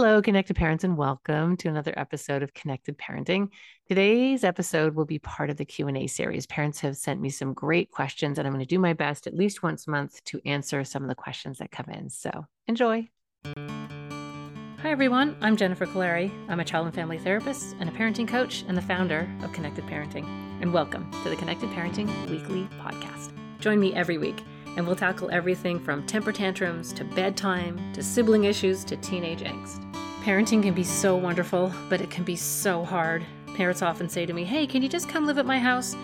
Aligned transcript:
Hello, 0.00 0.22
connected 0.22 0.54
parents, 0.54 0.84
and 0.84 0.96
welcome 0.96 1.56
to 1.56 1.68
another 1.68 1.92
episode 1.96 2.44
of 2.44 2.54
Connected 2.54 2.96
Parenting. 2.98 3.48
Today's 3.88 4.44
episode 4.44 4.94
will 4.94 5.04
be 5.04 5.18
part 5.18 5.50
of 5.50 5.56
the 5.56 5.64
Q&A 5.64 6.06
series. 6.06 6.46
Parents 6.46 6.78
have 6.78 6.96
sent 6.96 7.20
me 7.20 7.30
some 7.30 7.52
great 7.52 7.90
questions, 7.90 8.38
and 8.38 8.46
I'm 8.46 8.54
going 8.54 8.64
to 8.64 8.68
do 8.68 8.78
my 8.78 8.92
best 8.92 9.26
at 9.26 9.34
least 9.34 9.64
once 9.64 9.88
a 9.88 9.90
month 9.90 10.22
to 10.26 10.40
answer 10.46 10.84
some 10.84 11.02
of 11.02 11.08
the 11.08 11.16
questions 11.16 11.58
that 11.58 11.72
come 11.72 11.86
in. 11.90 12.10
So 12.10 12.30
enjoy. 12.68 13.08
Hi, 13.44 14.84
everyone. 14.84 15.36
I'm 15.40 15.56
Jennifer 15.56 15.84
Kolari. 15.84 16.30
I'm 16.48 16.60
a 16.60 16.64
child 16.64 16.86
and 16.86 16.94
family 16.94 17.18
therapist 17.18 17.74
and 17.80 17.90
a 17.90 17.92
parenting 17.92 18.28
coach 18.28 18.64
and 18.68 18.78
the 18.78 18.82
founder 18.82 19.28
of 19.42 19.52
Connected 19.52 19.84
Parenting. 19.86 20.28
And 20.60 20.72
welcome 20.72 21.10
to 21.24 21.28
the 21.28 21.34
Connected 21.34 21.70
Parenting 21.70 22.06
Weekly 22.30 22.68
Podcast. 22.80 23.32
Join 23.58 23.80
me 23.80 23.92
every 23.94 24.16
week 24.16 24.44
and 24.78 24.86
we'll 24.86 24.94
tackle 24.94 25.28
everything 25.32 25.80
from 25.80 26.06
temper 26.06 26.30
tantrums 26.30 26.92
to 26.92 27.04
bedtime 27.04 27.92
to 27.92 28.00
sibling 28.00 28.44
issues 28.44 28.84
to 28.84 28.96
teenage 28.98 29.40
angst. 29.40 29.84
Parenting 30.22 30.62
can 30.62 30.72
be 30.72 30.84
so 30.84 31.16
wonderful, 31.16 31.72
but 31.88 32.00
it 32.00 32.10
can 32.10 32.22
be 32.22 32.36
so 32.36 32.84
hard. 32.84 33.24
Parents 33.56 33.82
often 33.82 34.08
say 34.08 34.24
to 34.24 34.32
me, 34.32 34.44
Hey, 34.44 34.68
can 34.68 34.80
you 34.80 34.88
just 34.88 35.08
come 35.08 35.26
live 35.26 35.36
at 35.36 35.46
my 35.46 35.58
house? 35.58 35.96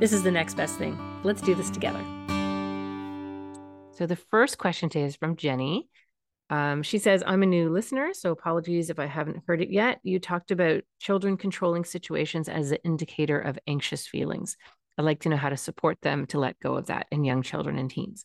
This 0.00 0.14
is 0.14 0.22
the 0.22 0.30
next 0.30 0.54
best 0.54 0.78
thing. 0.78 0.98
Let's 1.22 1.42
do 1.42 1.54
this 1.54 1.68
together. 1.68 2.02
So, 3.90 4.06
the 4.06 4.16
first 4.16 4.56
question 4.56 4.88
today 4.88 5.04
is 5.04 5.14
from 5.14 5.36
Jenny. 5.36 5.90
Um, 6.48 6.82
she 6.82 6.96
says, 6.96 7.22
I'm 7.26 7.42
a 7.42 7.46
new 7.46 7.68
listener, 7.68 8.14
so 8.14 8.32
apologies 8.32 8.88
if 8.88 8.98
I 8.98 9.06
haven't 9.06 9.42
heard 9.46 9.60
it 9.60 9.70
yet. 9.70 10.00
You 10.04 10.18
talked 10.18 10.50
about 10.50 10.84
children 11.00 11.36
controlling 11.36 11.84
situations 11.84 12.48
as 12.48 12.72
an 12.72 12.78
indicator 12.82 13.38
of 13.38 13.58
anxious 13.66 14.06
feelings. 14.06 14.56
I'd 14.98 15.04
like 15.04 15.20
to 15.20 15.28
know 15.28 15.36
how 15.36 15.48
to 15.48 15.56
support 15.56 16.00
them 16.02 16.26
to 16.26 16.38
let 16.38 16.60
go 16.60 16.76
of 16.76 16.86
that 16.86 17.06
in 17.10 17.24
young 17.24 17.42
children 17.42 17.78
and 17.78 17.90
teens. 17.90 18.24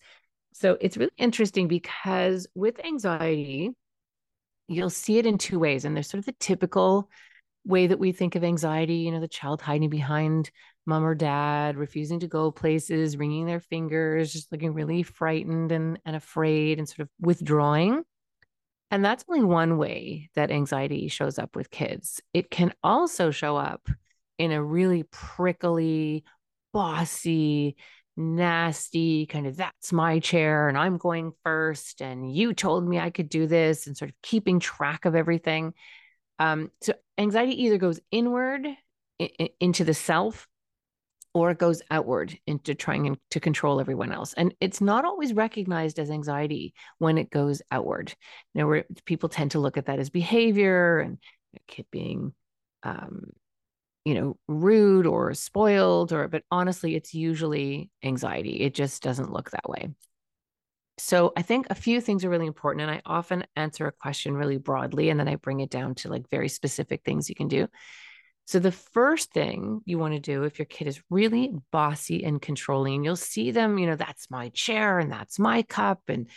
So 0.54 0.78
it's 0.82 0.98
really 0.98 1.12
interesting 1.18 1.68
because 1.68 2.48
with 2.56 2.84
anxiety, 2.84 3.72
you'll 4.68 4.90
see 4.90 5.18
it 5.18 5.26
in 5.26 5.38
two 5.38 5.60
ways. 5.60 5.86
And 5.86 5.96
there's 5.96 6.10
sort 6.10 6.20
of 6.20 6.26
the 6.26 6.36
typical 6.40 7.10
way 7.66 7.88
that 7.88 8.00
we 8.00 8.12
think 8.12 8.36
of 8.36 8.44
anxiety, 8.44 8.96
you 8.96 9.12
know, 9.12 9.20
the 9.20 9.28
child 9.28 9.62
hiding 9.62 9.90
behind 9.90 10.50
mom 10.86 11.04
or 11.04 11.16
dad, 11.16 11.76
refusing 11.76 12.22
to 12.22 12.28
go 12.28 12.50
places, 12.50 13.18
wringing 13.18 13.46
their 13.46 13.60
fingers, 13.60 14.32
just 14.32 14.52
looking 14.52 14.74
really 14.74 15.04
frightened 15.04 15.72
and, 15.72 16.00
and 16.06 16.16
afraid 16.16 16.80
and 16.80 16.88
sort 16.88 17.02
of 17.02 17.10
withdrawing. 17.20 18.04
And 18.90 19.04
that's 19.04 19.26
only 19.28 19.44
one 19.44 19.78
way 19.78 20.30
that 20.36 20.50
anxiety 20.50 21.10
shows 21.10 21.38
up 21.38 21.56
with 21.56 21.70
kids. 21.70 22.22
It 22.34 22.50
can 22.50 22.74
also 22.84 23.32
show 23.32 23.58
up 23.58 23.90
in 24.38 24.54
a 24.54 24.64
really 24.64 25.04
prickly, 25.04 26.24
bossy, 26.78 27.76
nasty, 28.16 29.26
kind 29.26 29.48
of 29.48 29.58
that's 29.58 29.92
my 29.92 30.20
chair 30.20 30.70
and 30.70 30.78
I'm 30.78 30.98
going 30.98 31.32
first. 31.44 32.04
And 32.04 32.32
you 32.32 32.54
told 32.54 32.88
me 32.88 33.00
I 33.00 33.10
could 33.10 33.30
do 33.30 33.48
this 33.48 33.88
and 33.88 33.98
sort 33.98 34.12
of 34.12 34.16
keeping 34.22 34.60
track 34.60 35.06
of 35.06 35.16
everything. 35.16 35.74
Um, 36.38 36.70
so 36.82 36.94
anxiety 37.18 37.64
either 37.64 37.80
goes 37.80 38.00
inward 38.12 38.68
into 39.60 39.86
the 39.86 39.96
self 39.96 40.48
or 41.34 41.50
it 41.50 41.58
goes 41.58 41.82
outward 41.90 42.38
into 42.46 42.76
trying 42.76 43.18
to 43.32 43.40
control 43.40 43.80
everyone 43.80 44.12
else. 44.12 44.34
And 44.34 44.54
it's 44.62 44.80
not 44.80 45.04
always 45.04 45.34
recognized 45.34 45.98
as 45.98 46.12
anxiety 46.12 46.76
when 47.00 47.18
it 47.18 47.32
goes 47.32 47.64
outward. 47.72 48.14
You 48.54 48.62
know, 48.62 48.68
where 48.68 48.86
people 49.06 49.30
tend 49.30 49.52
to 49.52 49.60
look 49.60 49.78
at 49.78 49.88
that 49.88 49.98
as 49.98 50.12
behavior 50.12 51.00
and 51.00 51.18
a 51.56 51.84
being 51.92 52.34
um, 52.84 53.32
you 54.08 54.14
know 54.14 54.38
rude 54.48 55.06
or 55.06 55.34
spoiled 55.34 56.14
or 56.14 56.30
but 56.30 56.42
honestly 56.50 56.96
it's 56.96 57.14
usually 57.14 57.92
anxiety. 58.02 58.62
It 58.62 58.74
just 58.74 59.04
doesn't 59.04 59.34
look 59.34 59.52
that 59.52 59.70
way. 59.70 59.90
So 60.98 61.34
i 61.36 61.42
think 61.42 61.68
a 61.70 61.76
few 61.76 62.00
things 62.00 62.24
are 62.24 62.30
really 62.30 62.48
important 62.48 62.84
and 62.84 62.92
i 62.92 63.02
often 63.06 63.44
answer 63.58 63.86
a 63.86 63.92
question 63.92 64.34
really 64.34 64.58
broadly 64.58 65.10
and 65.10 65.20
then 65.20 65.28
i 65.28 65.36
bring 65.36 65.60
it 65.60 65.70
down 65.70 65.94
to 65.96 66.10
like 66.10 66.30
very 66.30 66.48
specific 66.48 67.02
things 67.04 67.28
you 67.28 67.36
can 67.36 67.50
do. 67.50 67.68
So 68.46 68.60
the 68.60 68.72
first 68.72 69.34
thing 69.34 69.82
you 69.84 70.00
want 70.00 70.14
to 70.14 70.22
do 70.22 70.44
if 70.44 70.58
your 70.58 70.68
kid 70.68 70.88
is 70.88 71.02
really 71.10 71.52
bossy 71.74 72.24
and 72.24 72.42
controlling 72.42 73.04
you'll 73.04 73.18
see 73.18 73.52
them 73.52 73.78
you 73.78 73.88
know 73.88 73.98
that's 73.98 74.32
my 74.32 74.48
chair 74.50 75.00
and 75.00 75.12
that's 75.12 75.38
my 75.38 75.64
cup 75.64 76.00
and 76.08 76.30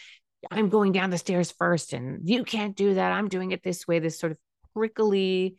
i'm 0.51 0.71
going 0.71 0.91
down 0.91 1.11
the 1.11 1.19
stairs 1.19 1.53
first 1.53 1.93
and 1.93 2.29
you 2.29 2.43
can't 2.43 2.77
do 2.77 2.95
that. 2.95 3.13
I'm 3.13 3.29
doing 3.29 3.53
it 3.53 3.63
this 3.63 3.87
way 3.87 4.01
this 4.01 4.19
sort 4.19 4.33
of 4.33 4.39
prickly 4.75 5.57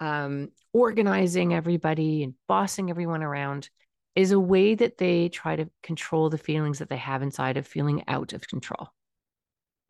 um, 0.00 0.50
organizing 0.72 1.54
everybody 1.54 2.22
and 2.22 2.34
bossing 2.46 2.90
everyone 2.90 3.22
around 3.22 3.68
is 4.14 4.32
a 4.32 4.40
way 4.40 4.74
that 4.74 4.98
they 4.98 5.28
try 5.28 5.56
to 5.56 5.68
control 5.82 6.30
the 6.30 6.38
feelings 6.38 6.78
that 6.78 6.88
they 6.88 6.96
have 6.96 7.22
inside 7.22 7.56
of 7.56 7.66
feeling 7.66 8.02
out 8.08 8.32
of 8.32 8.46
control. 8.48 8.88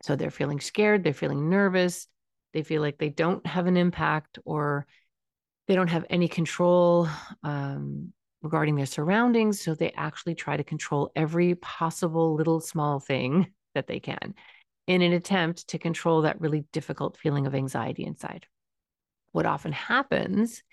So 0.03 0.15
they're 0.15 0.31
feeling 0.31 0.59
scared, 0.59 1.03
they're 1.03 1.13
feeling 1.13 1.49
nervous, 1.49 2.07
they 2.53 2.63
feel 2.63 2.81
like 2.81 2.97
they 2.97 3.09
don't 3.09 3.45
have 3.45 3.67
an 3.67 3.77
impact 3.77 4.39
or 4.45 4.87
they 5.67 5.75
don't 5.75 5.89
have 5.89 6.05
any 6.09 6.27
control 6.27 7.07
um, 7.43 8.13
regarding 8.41 8.75
their 8.75 8.85
surroundings. 8.85 9.61
So 9.61 9.75
they 9.75 9.91
actually 9.91 10.35
try 10.35 10.57
to 10.57 10.63
control 10.63 11.11
every 11.15 11.55
possible 11.55 12.35
little 12.35 12.59
small 12.59 12.99
thing 12.99 13.47
that 13.75 13.87
they 13.87 13.99
can 13.99 14.33
in 14.87 15.01
an 15.01 15.13
attempt 15.13 15.67
to 15.69 15.77
control 15.77 16.23
that 16.23 16.41
really 16.41 16.65
difficult 16.71 17.17
feeling 17.17 17.45
of 17.45 17.53
anxiety 17.53 18.03
inside 18.03 18.47
what 19.31 19.45
often 19.45 19.71
happens 19.71 20.63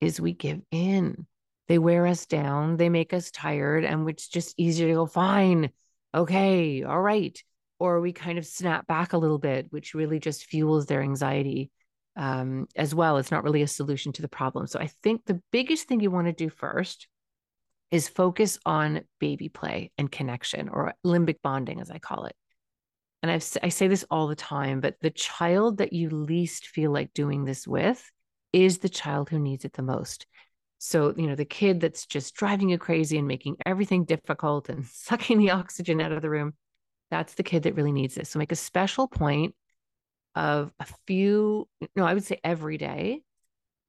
is 0.00 0.20
we 0.20 0.32
give 0.32 0.60
in. 0.70 1.26
They 1.68 1.78
wear 1.78 2.06
us 2.06 2.26
down, 2.26 2.76
they 2.76 2.88
make 2.88 3.12
us 3.12 3.30
tired, 3.30 3.84
and 3.84 4.08
it's 4.08 4.28
just 4.28 4.54
easier 4.56 4.88
to 4.88 4.94
go, 4.94 5.06
fine, 5.06 5.70
okay, 6.14 6.82
all 6.82 7.00
right. 7.00 7.38
Or 7.78 8.00
we 8.00 8.12
kind 8.12 8.38
of 8.38 8.46
snap 8.46 8.86
back 8.86 9.12
a 9.12 9.18
little 9.18 9.38
bit, 9.38 9.66
which 9.70 9.94
really 9.94 10.18
just 10.18 10.46
fuels 10.46 10.86
their 10.86 11.02
anxiety 11.02 11.70
um, 12.16 12.66
as 12.74 12.94
well. 12.94 13.18
It's 13.18 13.30
not 13.30 13.44
really 13.44 13.62
a 13.62 13.68
solution 13.68 14.12
to 14.14 14.22
the 14.22 14.28
problem. 14.28 14.66
So 14.66 14.80
I 14.80 14.88
think 15.02 15.24
the 15.24 15.40
biggest 15.52 15.86
thing 15.86 16.00
you 16.00 16.10
want 16.10 16.26
to 16.26 16.32
do 16.32 16.48
first 16.48 17.06
is 17.90 18.08
focus 18.08 18.58
on 18.64 19.02
baby 19.20 19.48
play 19.48 19.92
and 19.98 20.10
connection 20.10 20.68
or 20.68 20.94
limbic 21.04 21.36
bonding, 21.42 21.80
as 21.80 21.90
I 21.90 21.98
call 21.98 22.24
it 22.24 22.36
and 23.22 23.30
I've, 23.30 23.44
I 23.62 23.68
say 23.68 23.88
this 23.88 24.04
all 24.10 24.28
the 24.28 24.36
time, 24.36 24.80
but 24.80 24.96
the 25.00 25.10
child 25.10 25.78
that 25.78 25.92
you 25.92 26.08
least 26.10 26.66
feel 26.66 26.92
like 26.92 27.12
doing 27.14 27.44
this 27.44 27.66
with 27.66 28.10
is 28.52 28.78
the 28.78 28.88
child 28.88 29.28
who 29.28 29.38
needs 29.38 29.64
it 29.64 29.72
the 29.72 29.82
most. 29.82 30.26
So, 30.78 31.12
you 31.16 31.26
know, 31.26 31.34
the 31.34 31.44
kid 31.44 31.80
that's 31.80 32.06
just 32.06 32.34
driving 32.36 32.68
you 32.68 32.78
crazy 32.78 33.18
and 33.18 33.26
making 33.26 33.56
everything 33.66 34.04
difficult 34.04 34.68
and 34.68 34.86
sucking 34.92 35.38
the 35.38 35.50
oxygen 35.50 36.00
out 36.00 36.12
of 36.12 36.22
the 36.22 36.30
room, 36.30 36.54
that's 37.10 37.34
the 37.34 37.42
kid 37.42 37.64
that 37.64 37.74
really 37.74 37.92
needs 37.92 38.14
this. 38.14 38.30
So, 38.30 38.38
make 38.38 38.52
a 38.52 38.56
special 38.56 39.08
point 39.08 39.54
of 40.36 40.72
a 40.78 40.86
few, 41.06 41.68
no, 41.96 42.04
I 42.04 42.14
would 42.14 42.24
say 42.24 42.38
every 42.44 42.78
day, 42.78 43.22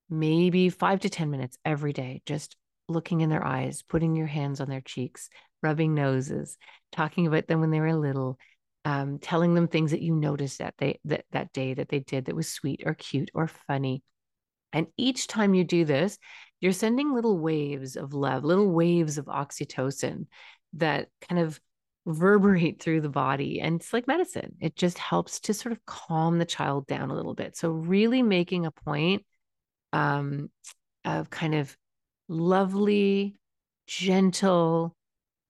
maybe 0.09 0.69
five 0.69 1.01
to 1.01 1.09
10 1.09 1.29
minutes 1.29 1.57
every 1.63 1.93
day, 1.93 2.23
just 2.25 2.55
looking 2.87 3.21
in 3.21 3.29
their 3.29 3.45
eyes, 3.45 3.83
putting 3.83 4.15
your 4.15 4.25
hands 4.25 4.59
on 4.59 4.67
their 4.67 4.81
cheeks, 4.81 5.29
rubbing 5.61 5.93
noses, 5.93 6.57
talking 6.91 7.27
about 7.27 7.47
them 7.47 7.59
when 7.59 7.69
they 7.69 7.79
were 7.79 7.93
little, 7.93 8.39
um, 8.85 9.19
telling 9.19 9.53
them 9.53 9.67
things 9.67 9.91
that 9.91 10.01
you 10.01 10.15
noticed 10.15 10.59
that 10.59 10.75
they 10.77 10.99
that 11.05 11.25
that 11.31 11.53
day 11.53 11.73
that 11.73 11.89
they 11.89 11.99
did 11.99 12.25
that 12.25 12.35
was 12.35 12.49
sweet 12.49 12.83
or 12.85 12.93
cute 12.93 13.31
or 13.33 13.47
funny. 13.47 14.03
And 14.71 14.87
each 14.97 15.27
time 15.27 15.53
you 15.53 15.63
do 15.63 15.83
this, 15.83 16.17
you're 16.59 16.71
sending 16.71 17.13
little 17.13 17.37
waves 17.37 17.95
of 17.95 18.13
love, 18.13 18.43
little 18.43 18.69
waves 18.69 19.17
of 19.17 19.25
oxytocin 19.25 20.27
that 20.73 21.07
kind 21.27 21.41
of 21.41 21.59
reverberate 22.05 22.81
through 22.81 23.01
the 23.01 23.09
body. 23.09 23.59
And 23.61 23.79
it's 23.79 23.93
like 23.93 24.07
medicine. 24.07 24.55
It 24.59 24.75
just 24.75 24.97
helps 24.97 25.39
to 25.41 25.53
sort 25.53 25.71
of 25.73 25.85
calm 25.85 26.37
the 26.37 26.45
child 26.45 26.87
down 26.87 27.09
a 27.09 27.15
little 27.15 27.33
bit. 27.33 27.57
So 27.57 27.69
really 27.69 28.21
making 28.21 28.65
a 28.65 28.71
point 28.71 29.25
um, 29.93 30.49
of 31.03 31.29
kind 31.29 31.55
of 31.55 31.75
lovely, 32.27 33.35
gentle, 33.87 34.95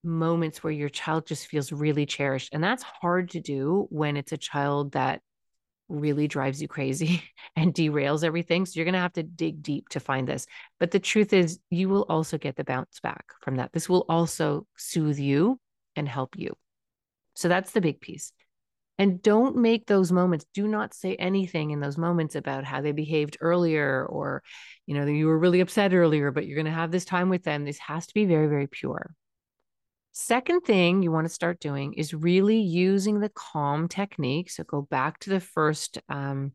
moments 0.03 0.63
where 0.63 0.73
your 0.73 0.89
child 0.89 1.25
just 1.25 1.47
feels 1.47 1.71
really 1.71 2.05
cherished. 2.05 2.53
And 2.53 2.63
that's 2.63 2.83
hard 2.83 3.31
to 3.31 3.41
do 3.41 3.87
when 3.89 4.17
it's 4.17 4.31
a 4.31 4.37
child 4.37 4.93
that 4.93 5.21
really 5.89 6.27
drives 6.27 6.61
you 6.61 6.67
crazy 6.67 7.23
and 7.55 7.73
derails 7.73 8.23
everything. 8.23 8.65
So 8.65 8.73
you're 8.75 8.85
going 8.85 8.93
to 8.93 8.99
have 8.99 9.13
to 9.13 9.23
dig 9.23 9.61
deep 9.61 9.89
to 9.89 9.99
find 9.99 10.27
this. 10.27 10.45
But 10.79 10.91
the 10.91 10.99
truth 10.99 11.33
is, 11.33 11.59
you 11.69 11.89
will 11.89 12.05
also 12.07 12.37
get 12.37 12.55
the 12.55 12.63
bounce 12.63 12.99
back 13.01 13.25
from 13.41 13.57
that. 13.57 13.73
This 13.73 13.89
will 13.89 14.05
also 14.07 14.65
soothe 14.77 15.19
you 15.19 15.59
and 15.95 16.07
help 16.07 16.35
you. 16.37 16.55
So 17.33 17.47
that's 17.47 17.71
the 17.71 17.81
big 17.81 17.99
piece. 17.99 18.31
And 18.97 19.21
don't 19.21 19.55
make 19.55 19.87
those 19.87 20.11
moments, 20.11 20.45
do 20.53 20.67
not 20.67 20.93
say 20.93 21.15
anything 21.15 21.71
in 21.71 21.79
those 21.79 21.97
moments 21.97 22.35
about 22.35 22.65
how 22.65 22.81
they 22.81 22.91
behaved 22.91 23.37
earlier 23.39 24.05
or, 24.05 24.43
you 24.85 24.93
know, 24.93 25.05
you 25.05 25.27
were 25.27 25.39
really 25.39 25.61
upset 25.61 25.93
earlier, 25.93 26.31
but 26.31 26.45
you're 26.45 26.57
going 26.57 26.65
to 26.65 26.71
have 26.71 26.91
this 26.91 27.05
time 27.05 27.29
with 27.29 27.43
them. 27.43 27.63
This 27.63 27.79
has 27.79 28.07
to 28.07 28.13
be 28.13 28.25
very, 28.25 28.47
very 28.47 28.67
pure. 28.67 29.15
Second 30.11 30.61
thing 30.61 31.01
you 31.01 31.11
want 31.11 31.27
to 31.27 31.33
start 31.33 31.59
doing 31.59 31.93
is 31.93 32.13
really 32.13 32.59
using 32.59 33.19
the 33.19 33.29
calm 33.29 33.87
technique. 33.87 34.49
So 34.49 34.63
go 34.63 34.81
back 34.81 35.19
to 35.19 35.29
the 35.29 35.39
first 35.39 35.99
um, 36.09 36.53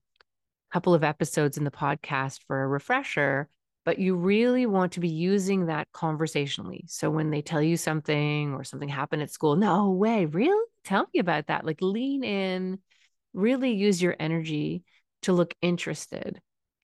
couple 0.73 0.95
of 0.95 1.05
episodes 1.05 1.57
in 1.57 1.65
the 1.65 1.71
podcast 1.71 2.41
for 2.47 2.63
a 2.63 2.69
refresher, 2.69 3.49
but 3.85 3.99
you 3.99 4.17
really 4.17 4.67
want 4.67 4.93
to 4.93 5.01
be 5.01 5.09
using 5.09 5.67
that 5.67 5.87
conversationally. 5.93 6.85
So 6.89 7.11
when 7.11 7.31
they 7.31 7.43
tell 7.43 7.63
you 7.63 7.77
something 7.77 8.53
or 8.55 8.65
something 8.65 8.89
happened 8.89 9.23
at 9.23 9.31
school, 9.31 9.57
no 9.57 9.93
way, 9.93 10.27
really? 10.27 10.67
Tell 10.85 11.07
me 11.15 11.21
about 11.21 11.47
that. 11.47 11.65
Like 11.65 11.79
lean 11.81 12.25
in, 12.25 12.81
really 13.33 13.73
use 13.73 14.03
your 14.03 14.17
energy 14.19 14.83
to 15.23 15.33
look 15.33 15.55
interested, 15.63 16.41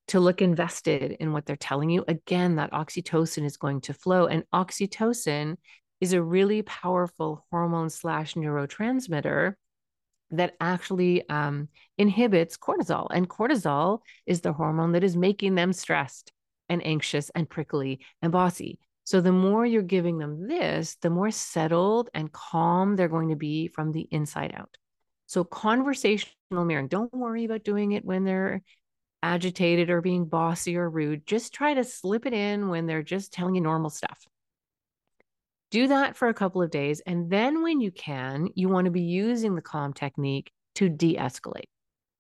to 0.08 0.20
look 0.20 0.40
invested 0.40 1.16
in 1.18 1.32
what 1.32 1.46
they're 1.46 1.56
telling 1.56 1.90
you, 1.90 2.04
again, 2.06 2.56
that 2.56 2.72
oxytocin 2.72 3.44
is 3.44 3.56
going 3.56 3.80
to 3.82 3.92
flow. 3.92 4.26
And 4.26 4.44
oxytocin 4.54 5.56
is 6.00 6.12
a 6.12 6.22
really 6.22 6.62
powerful 6.62 7.46
hormone 7.50 7.90
slash 7.90 8.34
neurotransmitter 8.34 9.54
that 10.30 10.54
actually 10.60 11.28
um, 11.28 11.68
inhibits 11.98 12.56
cortisol. 12.56 13.08
And 13.10 13.28
cortisol 13.28 14.00
is 14.26 14.40
the 14.40 14.52
hormone 14.52 14.92
that 14.92 15.04
is 15.04 15.16
making 15.16 15.54
them 15.54 15.72
stressed 15.72 16.32
and 16.68 16.84
anxious 16.86 17.30
and 17.34 17.48
prickly 17.48 18.00
and 18.22 18.32
bossy. 18.32 18.78
So 19.04 19.20
the 19.20 19.32
more 19.32 19.66
you're 19.66 19.82
giving 19.82 20.18
them 20.18 20.46
this, 20.46 20.96
the 21.02 21.10
more 21.10 21.32
settled 21.32 22.10
and 22.14 22.30
calm 22.30 22.94
they're 22.94 23.08
going 23.08 23.30
to 23.30 23.36
be 23.36 23.66
from 23.68 23.92
the 23.92 24.06
inside 24.10 24.52
out. 24.54 24.76
So 25.26 25.42
conversational 25.42 26.64
mirroring, 26.64 26.88
don't 26.88 27.12
worry 27.12 27.44
about 27.44 27.64
doing 27.64 27.92
it 27.92 28.04
when 28.04 28.24
they're 28.24 28.62
agitated 29.22 29.90
or 29.90 30.00
being 30.00 30.26
bossy 30.26 30.76
or 30.76 30.88
rude. 30.88 31.26
Just 31.26 31.52
try 31.52 31.74
to 31.74 31.84
slip 31.84 32.24
it 32.24 32.32
in 32.32 32.68
when 32.68 32.86
they're 32.86 33.02
just 33.02 33.32
telling 33.32 33.54
you 33.54 33.60
normal 33.60 33.90
stuff. 33.90 34.26
Do 35.70 35.88
that 35.88 36.16
for 36.16 36.28
a 36.28 36.34
couple 36.34 36.62
of 36.62 36.70
days. 36.70 37.00
And 37.06 37.30
then 37.30 37.62
when 37.62 37.80
you 37.80 37.90
can, 37.90 38.48
you 38.54 38.68
want 38.68 38.86
to 38.86 38.90
be 38.90 39.02
using 39.02 39.54
the 39.54 39.62
calm 39.62 39.92
technique 39.92 40.50
to 40.76 40.88
de 40.88 41.16
escalate. 41.16 41.68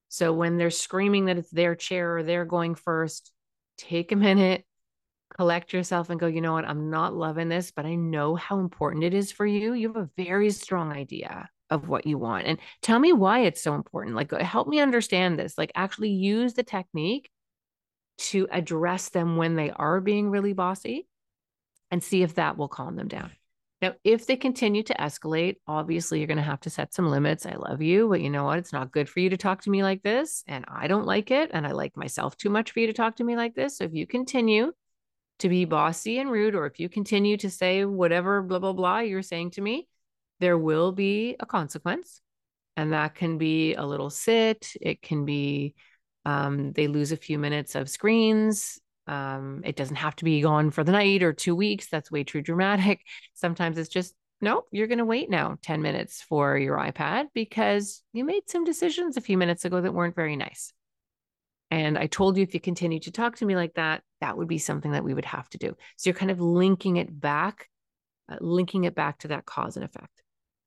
So 0.08 0.32
when 0.32 0.56
they're 0.56 0.70
screaming 0.70 1.26
that 1.26 1.38
it's 1.38 1.50
their 1.50 1.74
chair 1.74 2.18
or 2.18 2.22
they're 2.22 2.44
going 2.44 2.74
first, 2.74 3.32
take 3.78 4.12
a 4.12 4.16
minute, 4.16 4.64
collect 5.36 5.72
yourself 5.72 6.10
and 6.10 6.18
go, 6.18 6.26
you 6.26 6.40
know 6.40 6.52
what? 6.52 6.64
I'm 6.64 6.90
not 6.90 7.14
loving 7.14 7.48
this, 7.48 7.70
but 7.70 7.86
I 7.86 7.94
know 7.94 8.34
how 8.34 8.58
important 8.58 9.04
it 9.04 9.14
is 9.14 9.32
for 9.32 9.46
you. 9.46 9.72
You 9.72 9.88
have 9.92 9.96
a 9.96 10.10
very 10.16 10.50
strong 10.50 10.92
idea 10.92 11.48
of 11.70 11.88
what 11.88 12.06
you 12.06 12.18
want. 12.18 12.46
And 12.46 12.58
tell 12.82 12.98
me 12.98 13.12
why 13.12 13.40
it's 13.40 13.62
so 13.62 13.74
important. 13.74 14.16
Like, 14.16 14.32
uh, 14.32 14.42
help 14.42 14.66
me 14.66 14.80
understand 14.80 15.38
this. 15.38 15.56
Like, 15.56 15.70
actually 15.74 16.10
use 16.10 16.54
the 16.54 16.64
technique 16.64 17.30
to 18.18 18.48
address 18.50 19.08
them 19.10 19.36
when 19.36 19.54
they 19.54 19.70
are 19.70 20.00
being 20.00 20.30
really 20.30 20.52
bossy 20.52 21.06
and 21.90 22.02
see 22.02 22.22
if 22.22 22.34
that 22.34 22.56
will 22.56 22.68
calm 22.68 22.96
them 22.96 23.08
down. 23.08 23.30
Now, 23.82 23.94
if 24.04 24.26
they 24.26 24.36
continue 24.36 24.82
to 24.82 24.94
escalate, 24.94 25.56
obviously 25.66 26.18
you're 26.18 26.26
going 26.26 26.36
to 26.36 26.42
have 26.42 26.60
to 26.60 26.70
set 26.70 26.92
some 26.92 27.08
limits. 27.08 27.46
I 27.46 27.54
love 27.54 27.80
you, 27.80 28.08
but 28.08 28.20
you 28.20 28.28
know 28.28 28.44
what? 28.44 28.58
It's 28.58 28.74
not 28.74 28.92
good 28.92 29.08
for 29.08 29.20
you 29.20 29.30
to 29.30 29.38
talk 29.38 29.62
to 29.62 29.70
me 29.70 29.82
like 29.82 30.02
this. 30.02 30.44
And 30.46 30.66
I 30.68 30.86
don't 30.86 31.06
like 31.06 31.30
it. 31.30 31.50
And 31.54 31.66
I 31.66 31.72
like 31.72 31.96
myself 31.96 32.36
too 32.36 32.50
much 32.50 32.72
for 32.72 32.80
you 32.80 32.88
to 32.88 32.92
talk 32.92 33.16
to 33.16 33.24
me 33.24 33.36
like 33.36 33.54
this. 33.54 33.78
So 33.78 33.84
if 33.84 33.94
you 33.94 34.06
continue 34.06 34.72
to 35.38 35.48
be 35.48 35.64
bossy 35.64 36.18
and 36.18 36.30
rude, 36.30 36.54
or 36.54 36.66
if 36.66 36.78
you 36.78 36.90
continue 36.90 37.38
to 37.38 37.48
say 37.48 37.86
whatever, 37.86 38.42
blah, 38.42 38.58
blah, 38.58 38.74
blah, 38.74 38.98
you're 38.98 39.22
saying 39.22 39.52
to 39.52 39.62
me, 39.62 39.88
there 40.40 40.58
will 40.58 40.92
be 40.92 41.36
a 41.40 41.46
consequence. 41.46 42.20
And 42.76 42.92
that 42.92 43.14
can 43.14 43.38
be 43.38 43.74
a 43.74 43.84
little 43.84 44.10
sit, 44.10 44.72
it 44.80 45.00
can 45.00 45.24
be 45.24 45.74
um, 46.26 46.72
they 46.72 46.86
lose 46.86 47.12
a 47.12 47.16
few 47.16 47.38
minutes 47.38 47.74
of 47.74 47.88
screens 47.88 48.78
um, 49.10 49.62
it 49.64 49.74
doesn't 49.74 49.96
have 49.96 50.14
to 50.16 50.24
be 50.24 50.40
gone 50.40 50.70
for 50.70 50.84
the 50.84 50.92
night 50.92 51.24
or 51.24 51.32
two 51.32 51.56
weeks. 51.56 51.88
That's 51.88 52.12
way 52.12 52.22
too 52.22 52.40
dramatic. 52.40 53.00
Sometimes 53.34 53.76
it's 53.76 53.88
just, 53.88 54.14
nope, 54.40 54.68
you're 54.70 54.86
going 54.86 54.98
to 54.98 55.04
wait 55.04 55.28
now 55.28 55.58
10 55.62 55.82
minutes 55.82 56.22
for 56.22 56.56
your 56.56 56.78
iPad 56.78 57.26
because 57.34 58.02
you 58.12 58.24
made 58.24 58.48
some 58.48 58.64
decisions 58.64 59.16
a 59.16 59.20
few 59.20 59.36
minutes 59.36 59.64
ago 59.64 59.80
that 59.80 59.92
weren't 59.92 60.14
very 60.14 60.36
nice. 60.36 60.72
And 61.72 61.98
I 61.98 62.06
told 62.06 62.36
you 62.36 62.44
if 62.44 62.54
you 62.54 62.60
continue 62.60 63.00
to 63.00 63.10
talk 63.10 63.36
to 63.36 63.44
me 63.44 63.56
like 63.56 63.74
that, 63.74 64.02
that 64.20 64.36
would 64.36 64.48
be 64.48 64.58
something 64.58 64.92
that 64.92 65.04
we 65.04 65.14
would 65.14 65.24
have 65.24 65.48
to 65.50 65.58
do. 65.58 65.76
So 65.96 66.08
you're 66.08 66.18
kind 66.18 66.30
of 66.30 66.40
linking 66.40 66.96
it 66.96 67.20
back, 67.20 67.68
uh, 68.30 68.36
linking 68.40 68.84
it 68.84 68.94
back 68.94 69.18
to 69.18 69.28
that 69.28 69.44
cause 69.44 69.76
and 69.76 69.84
effect. 69.84 70.22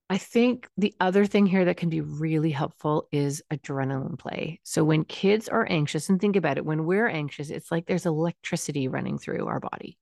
I 0.10 0.18
think 0.18 0.68
the 0.78 0.94
other 1.00 1.26
thing 1.26 1.46
here 1.46 1.66
that 1.66 1.78
can 1.78 1.90
be 1.90 2.02
really 2.02 2.52
helpful 2.52 3.08
is 3.12 3.42
adrenaline 3.52 4.20
play. 4.20 4.60
So 4.64 4.84
when 4.84 5.06
kids 5.06 5.50
are 5.50 5.66
anxious, 5.70 6.10
and 6.10 6.20
think 6.20 6.36
about 6.36 6.58
it, 6.58 6.66
when 6.66 6.86
we're 6.86 7.08
anxious, 7.08 7.50
it's 7.50 7.72
like 7.72 7.86
there's 7.86 8.06
electricity 8.06 8.88
running 8.88 9.18
through 9.18 9.48
our 9.48 9.60
body. 9.60 9.98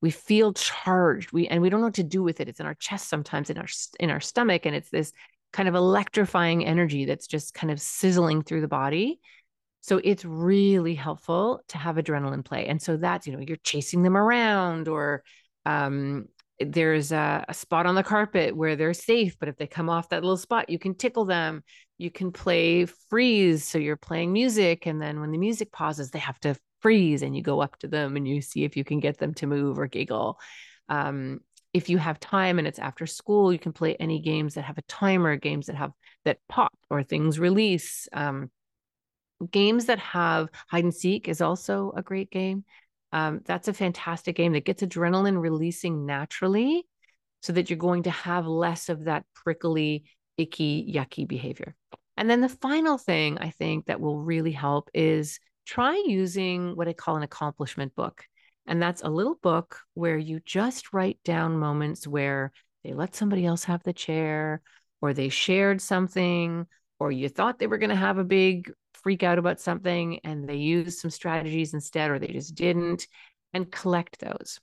We 0.00 0.10
feel 0.10 0.52
charged. 0.52 1.32
We 1.32 1.46
and 1.46 1.62
we 1.62 1.70
don't 1.70 1.80
know 1.80 1.86
what 1.86 1.94
to 1.94 2.02
do 2.02 2.22
with 2.22 2.40
it. 2.40 2.48
It's 2.48 2.58
in 2.60 2.66
our 2.66 2.74
chest 2.74 3.08
sometimes, 3.08 3.50
in 3.50 3.58
our 3.58 3.68
in 4.00 4.10
our 4.10 4.20
stomach, 4.20 4.66
and 4.66 4.74
it's 4.74 4.90
this 4.90 5.12
kind 5.52 5.68
of 5.68 5.74
electrifying 5.74 6.64
energy 6.64 7.04
that's 7.04 7.26
just 7.26 7.54
kind 7.54 7.70
of 7.70 7.80
sizzling 7.80 8.42
through 8.42 8.62
the 8.62 8.68
body. 8.68 9.20
So 9.82 10.00
it's 10.02 10.24
really 10.24 10.94
helpful 10.94 11.60
to 11.68 11.78
have 11.78 11.96
adrenaline 11.96 12.44
play. 12.44 12.66
And 12.66 12.80
so 12.80 12.96
that's, 12.96 13.26
you 13.26 13.32
know, 13.32 13.40
you're 13.40 13.56
chasing 13.58 14.02
them 14.02 14.16
around 14.16 14.88
or 14.88 15.22
um, 15.66 16.26
there's 16.60 17.12
a, 17.12 17.44
a, 17.48 17.54
spot 17.54 17.86
on 17.86 17.94
the 17.94 18.02
carpet 18.02 18.56
where 18.56 18.76
they're 18.76 18.94
safe 18.94 19.38
but 19.38 19.48
if 19.48 19.56
they 19.56 19.66
come 19.66 19.88
off 19.88 20.08
that 20.10 20.22
little 20.22 20.36
spot 20.36 20.68
you 20.68 20.78
can 20.78 20.94
tickle 20.94 21.24
them. 21.24 21.62
You 21.98 22.10
can 22.10 22.32
play 22.32 22.86
freeze 22.86 23.66
so 23.66 23.78
you're 23.78 23.96
playing 23.96 24.32
music 24.32 24.86
and 24.86 25.00
then 25.00 25.20
when 25.20 25.30
the 25.32 25.38
music 25.38 25.72
pauses 25.72 26.10
they 26.10 26.18
have 26.18 26.38
to 26.40 26.56
freeze 26.80 27.22
and 27.22 27.36
you 27.36 27.42
go 27.42 27.60
up 27.60 27.78
to 27.78 27.88
them 27.88 28.16
and 28.16 28.26
you 28.26 28.42
see 28.42 28.64
if 28.64 28.76
you 28.76 28.84
can 28.84 29.00
get 29.00 29.18
them 29.18 29.34
to 29.34 29.46
move 29.46 29.78
or 29.78 29.86
giggle. 29.86 30.38
Um, 30.88 31.40
if 31.72 31.88
you 31.88 31.96
have 31.98 32.20
time 32.20 32.58
and 32.58 32.68
it's 32.68 32.78
after 32.78 33.06
school 33.06 33.52
you 33.52 33.58
can 33.58 33.72
play 33.72 33.94
any 33.96 34.20
games 34.20 34.54
that 34.54 34.64
have 34.64 34.78
a 34.78 34.82
timer 34.82 35.36
games 35.36 35.66
that 35.66 35.76
have 35.76 35.92
that 36.24 36.38
pop 36.48 36.74
or 36.90 37.02
things 37.02 37.38
release. 37.38 38.08
Um, 38.12 38.50
games 39.50 39.86
that 39.86 39.98
have 39.98 40.48
hide 40.68 40.84
and 40.84 40.94
seek 40.94 41.28
is 41.28 41.40
also 41.40 41.92
a 41.96 42.02
great 42.02 42.30
game 42.30 42.64
um, 43.12 43.40
that's 43.44 43.68
a 43.68 43.74
fantastic 43.74 44.36
game 44.36 44.52
that 44.52 44.64
gets 44.64 44.82
adrenaline 44.82 45.40
releasing 45.40 46.06
naturally 46.06 46.86
so 47.40 47.52
that 47.52 47.68
you're 47.68 47.76
going 47.76 48.04
to 48.04 48.10
have 48.10 48.46
less 48.46 48.88
of 48.88 49.04
that 49.04 49.24
prickly, 49.34 50.04
icky, 50.38 50.92
yucky 50.94 51.26
behavior. 51.26 51.74
And 52.16 52.30
then 52.30 52.40
the 52.40 52.48
final 52.48 52.98
thing 52.98 53.38
I 53.38 53.50
think 53.50 53.86
that 53.86 54.00
will 54.00 54.20
really 54.20 54.52
help 54.52 54.90
is 54.94 55.40
try 55.66 56.02
using 56.06 56.76
what 56.76 56.88
I 56.88 56.92
call 56.92 57.16
an 57.16 57.22
accomplishment 57.22 57.94
book. 57.94 58.24
And 58.66 58.80
that's 58.80 59.02
a 59.02 59.08
little 59.08 59.36
book 59.42 59.80
where 59.94 60.16
you 60.16 60.40
just 60.44 60.92
write 60.92 61.18
down 61.24 61.58
moments 61.58 62.06
where 62.06 62.52
they 62.84 62.92
let 62.92 63.14
somebody 63.14 63.44
else 63.44 63.64
have 63.64 63.82
the 63.82 63.92
chair, 63.92 64.62
or 65.00 65.12
they 65.12 65.28
shared 65.28 65.80
something, 65.80 66.66
or 67.00 67.10
you 67.10 67.28
thought 67.28 67.58
they 67.58 67.66
were 67.66 67.78
going 67.78 67.90
to 67.90 67.96
have 67.96 68.18
a 68.18 68.24
big 68.24 68.72
freak 69.02 69.22
out 69.22 69.38
about 69.38 69.60
something 69.60 70.20
and 70.24 70.48
they 70.48 70.56
use 70.56 71.00
some 71.00 71.10
strategies 71.10 71.74
instead, 71.74 72.10
or 72.10 72.18
they 72.18 72.28
just 72.28 72.54
didn't, 72.54 73.06
and 73.52 73.70
collect 73.70 74.20
those. 74.20 74.60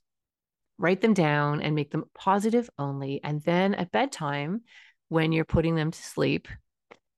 Write 0.77 1.01
them 1.01 1.13
down 1.13 1.61
and 1.61 1.75
make 1.75 1.91
them 1.91 2.05
positive 2.13 2.69
only. 2.77 3.19
And 3.23 3.41
then 3.43 3.73
at 3.75 3.91
bedtime, 3.91 4.61
when 5.09 5.31
you're 5.31 5.45
putting 5.45 5.75
them 5.75 5.91
to 5.91 6.03
sleep, 6.03 6.47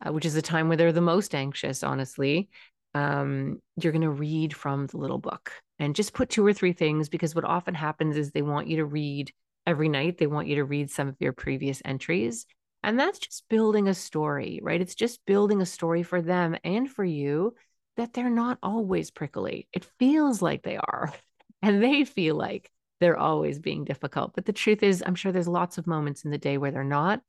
uh, 0.05 0.11
which 0.11 0.25
is 0.25 0.33
the 0.33 0.41
time 0.41 0.67
where 0.67 0.77
they're 0.77 0.91
the 0.91 1.01
most 1.01 1.35
anxious, 1.35 1.83
honestly, 1.83 2.49
um, 2.93 3.61
you're 3.81 3.93
going 3.93 4.01
to 4.01 4.09
read 4.09 4.55
from 4.55 4.87
the 4.87 4.97
little 4.97 5.17
book 5.17 5.53
and 5.79 5.95
just 5.95 6.13
put 6.13 6.29
two 6.29 6.45
or 6.45 6.53
three 6.53 6.73
things 6.73 7.07
because 7.07 7.35
what 7.35 7.45
often 7.45 7.73
happens 7.73 8.17
is 8.17 8.31
they 8.31 8.41
want 8.41 8.67
you 8.67 8.77
to 8.77 8.85
read 8.85 9.31
every 9.65 9.89
night. 9.89 10.17
They 10.17 10.27
want 10.27 10.47
you 10.47 10.55
to 10.55 10.65
read 10.65 10.89
some 10.89 11.07
of 11.07 11.15
your 11.19 11.33
previous 11.33 11.81
entries. 11.85 12.45
And 12.83 12.99
that's 12.99 13.19
just 13.19 13.47
building 13.49 13.87
a 13.87 13.93
story, 13.93 14.59
right? 14.63 14.81
It's 14.81 14.95
just 14.95 15.25
building 15.25 15.61
a 15.61 15.65
story 15.65 16.03
for 16.03 16.21
them 16.21 16.57
and 16.63 16.89
for 16.89 17.03
you 17.03 17.53
that 17.97 18.13
they're 18.13 18.29
not 18.29 18.57
always 18.63 19.11
prickly. 19.11 19.67
It 19.73 19.85
feels 19.99 20.41
like 20.41 20.63
they 20.63 20.77
are, 20.77 21.13
and 21.61 21.81
they 21.81 22.05
feel 22.05 22.35
like 22.35 22.71
they're 22.99 23.17
always 23.17 23.59
being 23.59 23.83
difficult. 23.83 24.33
But 24.35 24.45
the 24.45 24.53
truth 24.53 24.83
is, 24.83 25.03
I'm 25.05 25.15
sure 25.15 25.31
there's 25.31 25.47
lots 25.47 25.77
of 25.77 25.87
moments 25.87 26.23
in 26.23 26.31
the 26.31 26.37
day 26.37 26.57
where 26.57 26.71
they're 26.71 26.83
not. 26.83 27.21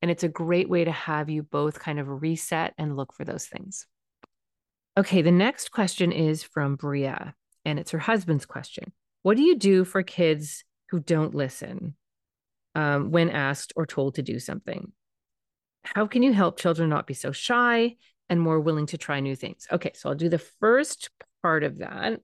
And 0.00 0.10
it's 0.10 0.22
a 0.22 0.28
great 0.28 0.68
way 0.68 0.84
to 0.84 0.92
have 0.92 1.28
you 1.28 1.42
both 1.42 1.80
kind 1.80 1.98
of 1.98 2.22
reset 2.22 2.72
and 2.78 2.96
look 2.96 3.12
for 3.12 3.24
those 3.24 3.46
things. 3.46 3.86
Okay, 4.96 5.22
the 5.22 5.32
next 5.32 5.70
question 5.70 6.12
is 6.12 6.42
from 6.42 6.76
Bria, 6.76 7.34
and 7.64 7.78
it's 7.78 7.90
her 7.90 7.98
husband's 7.98 8.46
question. 8.46 8.92
What 9.22 9.36
do 9.36 9.42
you 9.42 9.56
do 9.56 9.84
for 9.84 10.02
kids 10.02 10.64
who 10.90 11.00
don't 11.00 11.34
listen? 11.34 11.94
Um, 12.78 13.10
when 13.10 13.28
asked 13.28 13.72
or 13.74 13.86
told 13.86 14.14
to 14.14 14.22
do 14.22 14.38
something. 14.38 14.92
How 15.82 16.06
can 16.06 16.22
you 16.22 16.32
help 16.32 16.60
children 16.60 16.88
not 16.88 17.08
be 17.08 17.14
so 17.14 17.32
shy 17.32 17.96
and 18.28 18.40
more 18.40 18.60
willing 18.60 18.86
to 18.86 18.98
try 18.98 19.18
new 19.18 19.34
things? 19.34 19.66
Okay, 19.72 19.90
so 19.94 20.08
I'll 20.08 20.14
do 20.14 20.28
the 20.28 20.38
first 20.38 21.10
part 21.42 21.64
of 21.64 21.78
that. 21.78 22.20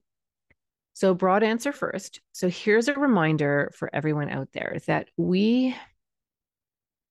So, 0.93 1.13
broad 1.13 1.43
answer 1.43 1.73
first. 1.73 2.21
So, 2.31 2.47
here's 2.47 2.87
a 2.87 2.93
reminder 2.93 3.73
for 3.75 3.93
everyone 3.93 4.29
out 4.29 4.47
there 4.53 4.77
that 4.87 5.09
we, 5.17 5.75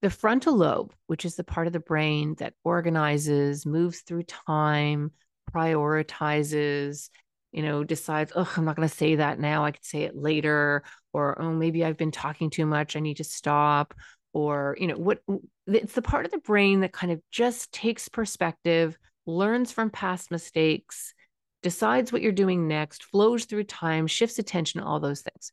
the 0.00 0.08
frontal 0.08 0.56
lobe, 0.56 0.94
which 1.06 1.26
is 1.26 1.36
the 1.36 1.44
part 1.44 1.66
of 1.66 1.74
the 1.74 1.80
brain 1.80 2.34
that 2.38 2.54
organizes, 2.64 3.66
moves 3.66 4.00
through 4.00 4.22
time, 4.22 5.10
prioritizes, 5.54 7.10
you 7.52 7.62
know, 7.62 7.84
decides, 7.84 8.32
oh, 8.34 8.50
I'm 8.56 8.64
not 8.64 8.76
going 8.76 8.88
to 8.88 8.94
say 8.94 9.16
that 9.16 9.38
now. 9.38 9.66
I 9.66 9.72
could 9.72 9.84
say 9.84 10.04
it 10.04 10.16
later. 10.16 10.82
Or, 11.14 11.40
oh, 11.40 11.52
maybe 11.52 11.84
I've 11.84 11.96
been 11.96 12.10
talking 12.10 12.50
too 12.50 12.66
much. 12.66 12.96
I 12.96 13.00
need 13.00 13.18
to 13.18 13.24
stop. 13.24 13.94
Or, 14.34 14.76
you 14.78 14.88
know, 14.88 14.96
what 14.96 15.20
it's 15.66 15.94
the 15.94 16.02
part 16.02 16.26
of 16.26 16.32
the 16.32 16.38
brain 16.38 16.80
that 16.80 16.92
kind 16.92 17.12
of 17.12 17.20
just 17.30 17.72
takes 17.72 18.08
perspective, 18.08 18.98
learns 19.26 19.70
from 19.70 19.90
past 19.90 20.30
mistakes, 20.30 21.14
decides 21.62 22.12
what 22.12 22.20
you're 22.20 22.32
doing 22.32 22.66
next, 22.66 23.04
flows 23.04 23.44
through 23.44 23.64
time, 23.64 24.08
shifts 24.08 24.38
attention, 24.40 24.80
all 24.80 24.98
those 25.00 25.22
things. 25.22 25.52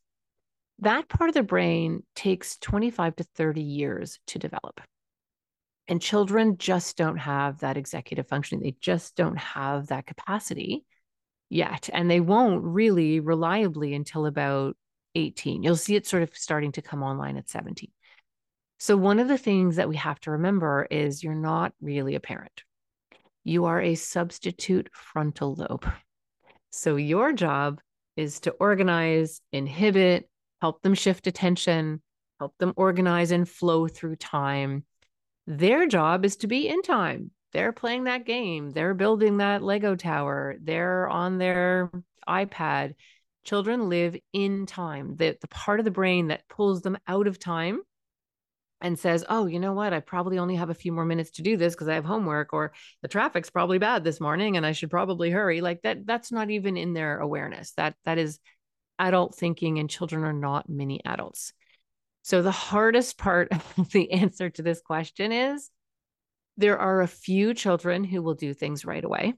That 0.80 1.08
part 1.08 1.30
of 1.30 1.34
the 1.34 1.44
brain 1.44 2.02
takes 2.16 2.58
25 2.58 3.16
to 3.16 3.24
30 3.36 3.62
years 3.62 4.18
to 4.26 4.40
develop. 4.40 4.80
And 5.86 6.02
children 6.02 6.58
just 6.58 6.96
don't 6.96 7.18
have 7.18 7.60
that 7.60 7.76
executive 7.76 8.26
functioning. 8.26 8.62
They 8.64 8.76
just 8.80 9.14
don't 9.14 9.38
have 9.38 9.88
that 9.88 10.06
capacity 10.06 10.84
yet. 11.50 11.88
And 11.92 12.10
they 12.10 12.20
won't 12.20 12.64
really 12.64 13.20
reliably 13.20 13.94
until 13.94 14.26
about 14.26 14.76
18. 15.14 15.62
You'll 15.62 15.76
see 15.76 15.96
it 15.96 16.06
sort 16.06 16.22
of 16.22 16.36
starting 16.36 16.72
to 16.72 16.82
come 16.82 17.02
online 17.02 17.36
at 17.36 17.48
17. 17.48 17.90
So, 18.78 18.96
one 18.96 19.20
of 19.20 19.28
the 19.28 19.38
things 19.38 19.76
that 19.76 19.88
we 19.88 19.96
have 19.96 20.18
to 20.20 20.32
remember 20.32 20.86
is 20.90 21.22
you're 21.22 21.34
not 21.34 21.72
really 21.80 22.14
a 22.14 22.20
parent, 22.20 22.64
you 23.44 23.66
are 23.66 23.80
a 23.80 23.94
substitute 23.94 24.90
frontal 24.92 25.54
lobe. 25.54 25.86
So, 26.70 26.96
your 26.96 27.32
job 27.32 27.80
is 28.16 28.40
to 28.40 28.50
organize, 28.52 29.40
inhibit, 29.52 30.28
help 30.60 30.82
them 30.82 30.94
shift 30.94 31.26
attention, 31.26 32.02
help 32.38 32.56
them 32.58 32.72
organize 32.76 33.30
and 33.30 33.48
flow 33.48 33.88
through 33.88 34.16
time. 34.16 34.84
Their 35.46 35.86
job 35.86 36.24
is 36.24 36.36
to 36.38 36.46
be 36.46 36.68
in 36.68 36.82
time. 36.82 37.30
They're 37.52 37.72
playing 37.72 38.04
that 38.04 38.24
game, 38.24 38.70
they're 38.70 38.94
building 38.94 39.36
that 39.36 39.62
Lego 39.62 39.94
tower, 39.94 40.56
they're 40.60 41.08
on 41.08 41.38
their 41.38 41.90
iPad. 42.28 42.94
Children 43.44 43.88
live 43.88 44.16
in 44.32 44.66
time. 44.66 45.16
The, 45.16 45.36
the 45.40 45.48
part 45.48 45.80
of 45.80 45.84
the 45.84 45.90
brain 45.90 46.28
that 46.28 46.48
pulls 46.48 46.82
them 46.82 46.98
out 47.06 47.26
of 47.26 47.38
time 47.38 47.82
and 48.80 48.98
says, 48.98 49.24
Oh, 49.28 49.46
you 49.46 49.60
know 49.60 49.72
what? 49.72 49.92
I 49.92 50.00
probably 50.00 50.38
only 50.38 50.56
have 50.56 50.70
a 50.70 50.74
few 50.74 50.92
more 50.92 51.04
minutes 51.04 51.32
to 51.32 51.42
do 51.42 51.56
this 51.56 51.74
because 51.74 51.88
I 51.88 51.94
have 51.94 52.04
homework, 52.04 52.52
or 52.52 52.72
the 53.00 53.08
traffic's 53.08 53.50
probably 53.50 53.78
bad 53.78 54.04
this 54.04 54.20
morning 54.20 54.56
and 54.56 54.66
I 54.66 54.72
should 54.72 54.90
probably 54.90 55.30
hurry. 55.30 55.60
Like 55.60 55.82
that, 55.82 56.06
that's 56.06 56.32
not 56.32 56.50
even 56.50 56.76
in 56.76 56.92
their 56.92 57.18
awareness. 57.18 57.72
That 57.72 57.94
that 58.04 58.18
is 58.18 58.38
adult 58.98 59.34
thinking, 59.34 59.78
and 59.78 59.88
children 59.88 60.24
are 60.24 60.32
not 60.32 60.68
mini 60.68 61.00
adults. 61.04 61.52
So 62.22 62.42
the 62.42 62.52
hardest 62.52 63.18
part 63.18 63.48
of 63.78 63.90
the 63.90 64.12
answer 64.12 64.50
to 64.50 64.62
this 64.62 64.80
question 64.80 65.32
is 65.32 65.70
there 66.56 66.78
are 66.78 67.00
a 67.00 67.08
few 67.08 67.54
children 67.54 68.04
who 68.04 68.22
will 68.22 68.34
do 68.34 68.54
things 68.54 68.84
right 68.84 69.04
away. 69.04 69.34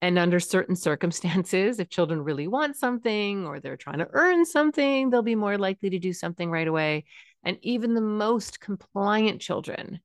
And 0.00 0.18
under 0.18 0.38
certain 0.38 0.76
circumstances, 0.76 1.80
if 1.80 1.88
children 1.88 2.22
really 2.22 2.46
want 2.46 2.76
something 2.76 3.46
or 3.46 3.58
they're 3.58 3.76
trying 3.76 3.98
to 3.98 4.08
earn 4.12 4.44
something, 4.46 5.10
they'll 5.10 5.22
be 5.22 5.34
more 5.34 5.58
likely 5.58 5.90
to 5.90 5.98
do 5.98 6.12
something 6.12 6.50
right 6.50 6.68
away. 6.68 7.04
And 7.44 7.58
even 7.62 7.94
the 7.94 8.00
most 8.00 8.60
compliant 8.60 9.40
children 9.40 10.00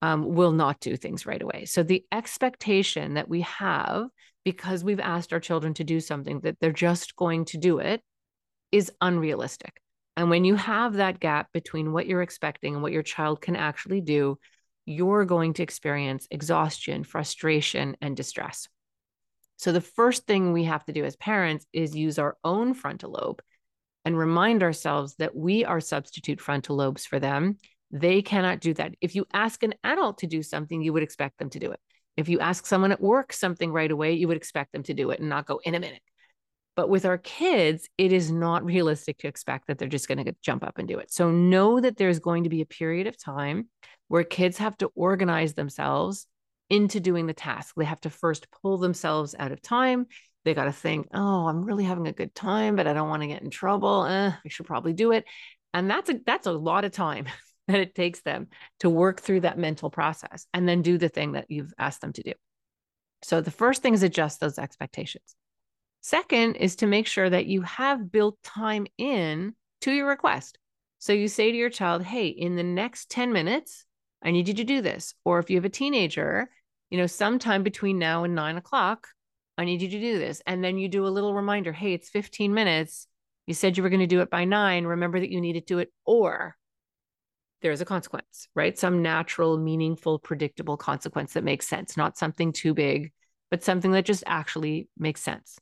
um, 0.00 0.34
will 0.34 0.52
not 0.52 0.80
do 0.80 0.96
things 0.96 1.26
right 1.26 1.40
away. 1.40 1.66
So 1.66 1.82
the 1.82 2.04
expectation 2.10 3.14
that 3.14 3.28
we 3.28 3.42
have, 3.42 4.08
because 4.44 4.84
we've 4.84 5.00
asked 5.00 5.32
our 5.32 5.40
children 5.40 5.74
to 5.74 5.84
do 5.84 6.00
something, 6.00 6.40
that 6.40 6.58
they're 6.60 6.72
just 6.72 7.16
going 7.16 7.44
to 7.46 7.58
do 7.58 7.78
it, 7.78 8.02
is 8.72 8.92
unrealistic. 9.00 9.80
And 10.16 10.30
when 10.30 10.44
you 10.44 10.54
have 10.54 10.94
that 10.94 11.20
gap 11.20 11.48
between 11.52 11.92
what 11.92 12.06
you're 12.06 12.22
expecting 12.22 12.74
and 12.74 12.82
what 12.82 12.92
your 12.92 13.02
child 13.02 13.40
can 13.40 13.56
actually 13.56 14.00
do, 14.00 14.38
you're 14.86 15.24
going 15.24 15.54
to 15.54 15.62
experience 15.62 16.28
exhaustion, 16.30 17.04
frustration, 17.04 17.96
and 18.00 18.16
distress. 18.16 18.68
So, 19.56 19.72
the 19.72 19.80
first 19.80 20.26
thing 20.26 20.52
we 20.52 20.64
have 20.64 20.84
to 20.86 20.92
do 20.92 21.04
as 21.04 21.16
parents 21.16 21.66
is 21.72 21.94
use 21.94 22.18
our 22.18 22.36
own 22.44 22.74
frontal 22.74 23.12
lobe 23.12 23.40
and 24.04 24.18
remind 24.18 24.62
ourselves 24.62 25.14
that 25.16 25.34
we 25.34 25.64
are 25.64 25.80
substitute 25.80 26.40
frontal 26.40 26.76
lobes 26.76 27.06
for 27.06 27.18
them. 27.18 27.56
They 27.90 28.22
cannot 28.22 28.60
do 28.60 28.74
that. 28.74 28.94
If 29.00 29.14
you 29.14 29.24
ask 29.32 29.62
an 29.62 29.74
adult 29.84 30.18
to 30.18 30.26
do 30.26 30.42
something, 30.42 30.82
you 30.82 30.92
would 30.92 31.02
expect 31.02 31.38
them 31.38 31.50
to 31.50 31.58
do 31.58 31.70
it. 31.70 31.80
If 32.16 32.28
you 32.28 32.40
ask 32.40 32.66
someone 32.66 32.92
at 32.92 33.00
work 33.00 33.32
something 33.32 33.72
right 33.72 33.90
away, 33.90 34.12
you 34.12 34.28
would 34.28 34.36
expect 34.36 34.72
them 34.72 34.82
to 34.84 34.94
do 34.94 35.10
it 35.10 35.20
and 35.20 35.28
not 35.28 35.46
go 35.46 35.60
in 35.64 35.74
a 35.74 35.80
minute. 35.80 36.02
But 36.76 36.88
with 36.88 37.04
our 37.04 37.18
kids, 37.18 37.88
it 37.98 38.12
is 38.12 38.30
not 38.30 38.64
realistic 38.74 39.18
to 39.18 39.28
expect 39.28 39.68
that 39.68 39.78
they're 39.78 39.88
just 39.88 40.08
going 40.08 40.24
to 40.24 40.34
jump 40.42 40.64
up 40.64 40.78
and 40.78 40.88
do 40.88 40.98
it. 40.98 41.12
So 41.12 41.30
know 41.30 41.80
that 41.80 41.96
there's 41.96 42.18
going 42.18 42.44
to 42.44 42.50
be 42.50 42.60
a 42.60 42.66
period 42.66 43.06
of 43.06 43.16
time 43.16 43.68
where 44.08 44.24
kids 44.24 44.58
have 44.58 44.76
to 44.78 44.90
organize 44.94 45.54
themselves 45.54 46.26
into 46.70 47.00
doing 47.00 47.26
the 47.26 47.34
task. 47.34 47.74
They 47.76 47.84
have 47.84 48.00
to 48.02 48.10
first 48.10 48.46
pull 48.62 48.78
themselves 48.78 49.34
out 49.38 49.52
of 49.52 49.62
time. 49.62 50.06
They 50.44 50.54
got 50.54 50.64
to 50.64 50.72
think, 50.72 51.08
oh, 51.14 51.46
I'm 51.46 51.64
really 51.64 51.84
having 51.84 52.06
a 52.06 52.12
good 52.12 52.34
time, 52.34 52.76
but 52.76 52.86
I 52.86 52.92
don't 52.92 53.08
want 53.08 53.22
to 53.22 53.28
get 53.28 53.42
in 53.42 53.50
trouble. 53.50 54.04
Eh, 54.04 54.32
I 54.44 54.48
should 54.48 54.66
probably 54.66 54.92
do 54.92 55.12
it. 55.12 55.24
And 55.72 55.90
that's 55.90 56.10
a 56.10 56.20
that's 56.24 56.46
a 56.46 56.52
lot 56.52 56.84
of 56.84 56.92
time 56.92 57.26
that 57.68 57.80
it 57.80 57.94
takes 57.94 58.20
them 58.20 58.48
to 58.80 58.90
work 58.90 59.20
through 59.20 59.40
that 59.40 59.58
mental 59.58 59.90
process 59.90 60.46
and 60.52 60.68
then 60.68 60.82
do 60.82 60.98
the 60.98 61.08
thing 61.08 61.32
that 61.32 61.50
you've 61.50 61.72
asked 61.78 62.00
them 62.00 62.12
to 62.12 62.22
do. 62.22 62.32
So 63.22 63.40
the 63.40 63.50
first 63.50 63.82
thing 63.82 63.94
is 63.94 64.02
adjust 64.02 64.40
those 64.40 64.58
expectations. 64.58 65.34
Second 66.02 66.56
is 66.56 66.76
to 66.76 66.86
make 66.86 67.06
sure 67.06 67.30
that 67.30 67.46
you 67.46 67.62
have 67.62 68.12
built 68.12 68.36
time 68.42 68.86
in 68.98 69.54
to 69.80 69.92
your 69.92 70.06
request. 70.06 70.58
So 70.98 71.14
you 71.14 71.28
say 71.28 71.50
to 71.50 71.56
your 71.56 71.70
child, 71.70 72.02
hey, 72.02 72.28
in 72.28 72.56
the 72.56 72.62
next 72.62 73.10
10 73.10 73.32
minutes, 73.32 73.86
I 74.24 74.30
need 74.30 74.48
you 74.48 74.54
to 74.54 74.64
do 74.64 74.80
this. 74.80 75.14
Or 75.24 75.38
if 75.38 75.50
you 75.50 75.56
have 75.56 75.64
a 75.64 75.70
teenager, 75.70 76.50
you 76.90 76.98
know, 76.98 77.06
sometime 77.06 77.62
between 77.62 77.98
now 77.98 78.24
and 78.24 78.34
nine 78.34 78.56
o'clock, 78.56 79.08
I 79.58 79.64
need 79.64 79.82
you 79.82 79.88
to 79.88 80.00
do 80.00 80.18
this. 80.18 80.42
And 80.46 80.64
then 80.64 80.78
you 80.78 80.88
do 80.88 81.06
a 81.06 81.08
little 81.08 81.34
reminder, 81.34 81.72
hey, 81.72 81.92
it's 81.92 82.08
15 82.08 82.52
minutes. 82.54 83.06
You 83.46 83.54
said 83.54 83.76
you 83.76 83.82
were 83.82 83.90
going 83.90 84.00
to 84.00 84.06
do 84.06 84.20
it 84.20 84.30
by 84.30 84.44
nine. 84.44 84.84
Remember 84.84 85.20
that 85.20 85.30
you 85.30 85.40
need 85.40 85.52
to 85.52 85.60
do 85.60 85.78
it, 85.78 85.92
or 86.04 86.56
there's 87.60 87.80
a 87.80 87.84
consequence, 87.86 88.48
right? 88.54 88.78
Some 88.78 89.02
natural, 89.02 89.58
meaningful, 89.58 90.18
predictable 90.18 90.76
consequence 90.76 91.34
that 91.34 91.44
makes 91.44 91.68
sense, 91.68 91.96
not 91.96 92.18
something 92.18 92.52
too 92.52 92.74
big, 92.74 93.12
but 93.50 93.62
something 93.62 93.92
that 93.92 94.04
just 94.04 94.24
actually 94.26 94.88
makes 94.98 95.22
sense. 95.22 95.58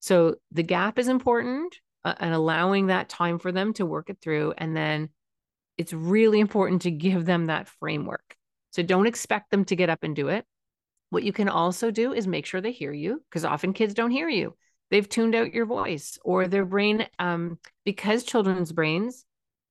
So 0.00 0.36
the 0.52 0.62
gap 0.62 0.98
is 0.98 1.08
important 1.08 1.76
uh, 2.04 2.14
and 2.18 2.34
allowing 2.34 2.86
that 2.86 3.08
time 3.08 3.38
for 3.38 3.52
them 3.52 3.72
to 3.74 3.86
work 3.86 4.10
it 4.10 4.18
through. 4.20 4.54
And 4.58 4.76
then 4.76 5.10
it's 5.80 5.94
really 5.94 6.40
important 6.40 6.82
to 6.82 6.90
give 6.90 7.24
them 7.24 7.46
that 7.46 7.66
framework. 7.66 8.36
So 8.70 8.82
don't 8.82 9.06
expect 9.06 9.50
them 9.50 9.64
to 9.64 9.74
get 9.74 9.88
up 9.88 10.00
and 10.02 10.14
do 10.14 10.28
it. 10.28 10.44
What 11.08 11.22
you 11.22 11.32
can 11.32 11.48
also 11.48 11.90
do 11.90 12.12
is 12.12 12.26
make 12.26 12.44
sure 12.44 12.60
they 12.60 12.70
hear 12.70 12.92
you 12.92 13.22
because 13.30 13.46
often 13.46 13.72
kids 13.72 13.94
don't 13.94 14.10
hear 14.10 14.28
you. 14.28 14.54
They've 14.90 15.08
tuned 15.08 15.34
out 15.34 15.54
your 15.54 15.64
voice 15.64 16.18
or 16.22 16.48
their 16.48 16.66
brain, 16.66 17.06
um, 17.18 17.58
because 17.86 18.24
children's 18.24 18.72
brains 18.72 19.24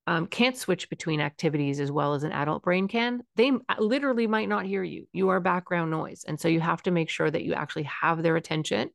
um, 0.07 0.25
can't 0.25 0.57
switch 0.57 0.89
between 0.89 1.21
activities 1.21 1.79
as 1.79 1.91
well 1.91 2.15
as 2.15 2.23
an 2.23 2.31
adult 2.31 2.63
brain 2.63 2.87
can. 2.87 3.21
They 3.35 3.51
literally 3.77 4.25
might 4.25 4.49
not 4.49 4.65
hear 4.65 4.81
you. 4.81 5.05
You 5.13 5.29
are 5.29 5.39
background 5.39 5.91
noise. 5.91 6.23
And 6.27 6.39
so 6.39 6.47
you 6.47 6.59
have 6.59 6.81
to 6.83 6.91
make 6.91 7.11
sure 7.11 7.29
that 7.29 7.43
you 7.43 7.53
actually 7.53 7.83
have 7.83 8.23
their 8.23 8.35
attention 8.35 8.89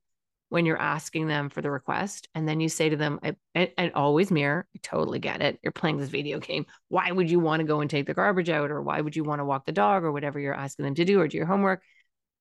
when 0.55 0.67
you're 0.67 0.81
asking 0.81 1.27
them 1.27 1.49
for 1.49 1.63
the 1.63 1.71
request. 1.71 2.29
And 2.33 2.47
then 2.47 2.61
you 2.61 2.69
say 2.69 2.89
to 2.89 2.97
them, 2.97 3.19
and, 3.57 3.91
always 3.93 4.31
mirror, 4.31 4.69
I 4.73 4.79
totally 4.85 5.19
get 5.19 5.43
it. 5.43 5.59
You're 5.65 5.73
playing 5.73 5.97
this 5.97 6.11
video 6.11 6.39
game. 6.39 6.67
Why 6.87 7.11
would 7.11 7.29
you 7.29 7.41
want 7.41 7.59
to 7.59 7.67
go 7.67 7.81
and 7.81 7.91
take 7.91 8.07
the 8.07 8.15
garbage 8.15 8.49
out? 8.49 8.71
Or 8.71 8.81
why 8.81 9.01
would 9.01 9.17
you 9.17 9.25
want 9.25 9.41
to 9.41 9.45
walk 9.45 9.67
the 9.67 9.73
dog 9.73 10.05
or 10.05 10.13
whatever 10.13 10.39
you're 10.39 10.55
asking 10.55 10.85
them 10.85 10.95
to 10.95 11.05
do 11.05 11.19
or 11.19 11.27
do 11.27 11.39
your 11.39 11.47
homework? 11.47 11.83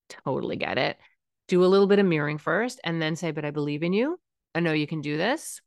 Totally 0.09 0.57
get 0.57 0.77
it. 0.77 0.99
Do 1.47 1.65
a 1.65 1.65
little 1.65 1.87
bit 1.87 1.97
of 1.97 2.05
mirroring 2.05 2.37
first 2.37 2.79
and 2.83 3.01
then 3.01 3.15
say, 3.15 3.31
but 3.31 3.45
I 3.45 3.49
believe 3.49 3.81
in 3.81 3.93
you. 3.93 4.19
I 4.53 4.59
know 4.59 4.73
you 4.73 4.85
can 4.85 5.01
do 5.01 5.17
this. 5.17 5.59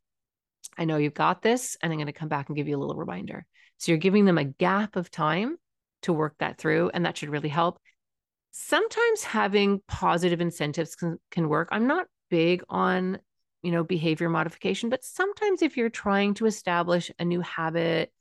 I 0.78 0.84
know 0.84 0.98
you've 0.98 1.14
got 1.14 1.42
this. 1.42 1.76
And 1.82 1.92
I'm 1.92 1.98
going 1.98 2.06
to 2.06 2.12
come 2.12 2.28
back 2.28 2.48
and 2.48 2.54
give 2.54 2.68
you 2.68 2.76
a 2.76 2.78
little 2.78 2.94
reminder. 2.94 3.44
So 3.78 3.90
you're 3.90 3.98
giving 3.98 4.24
them 4.24 4.38
a 4.38 4.44
gap 4.44 4.94
of 4.94 5.10
time 5.10 5.56
to 6.02 6.12
work 6.12 6.36
that 6.38 6.58
through. 6.58 6.92
And 6.94 7.06
that 7.06 7.16
should 7.16 7.30
really 7.30 7.48
help 7.48 7.80
sometimes 8.52 9.24
having 9.24 9.80
positive 9.88 10.40
incentives 10.40 10.94
can, 10.94 11.18
can 11.32 11.48
work. 11.48 11.70
I'm 11.72 11.88
not 11.88 12.06
big 12.30 12.62
on 12.68 13.18
you 13.62 13.70
know 13.72 13.82
behavior 13.82 14.28
modification 14.28 14.90
but 14.90 15.04
sometimes 15.04 15.62
if 15.62 15.76
you're 15.76 15.90
trying 15.90 16.34
to 16.34 16.46
establish 16.46 17.10
a 17.18 17.24
new 17.24 17.40
habit 17.40 18.12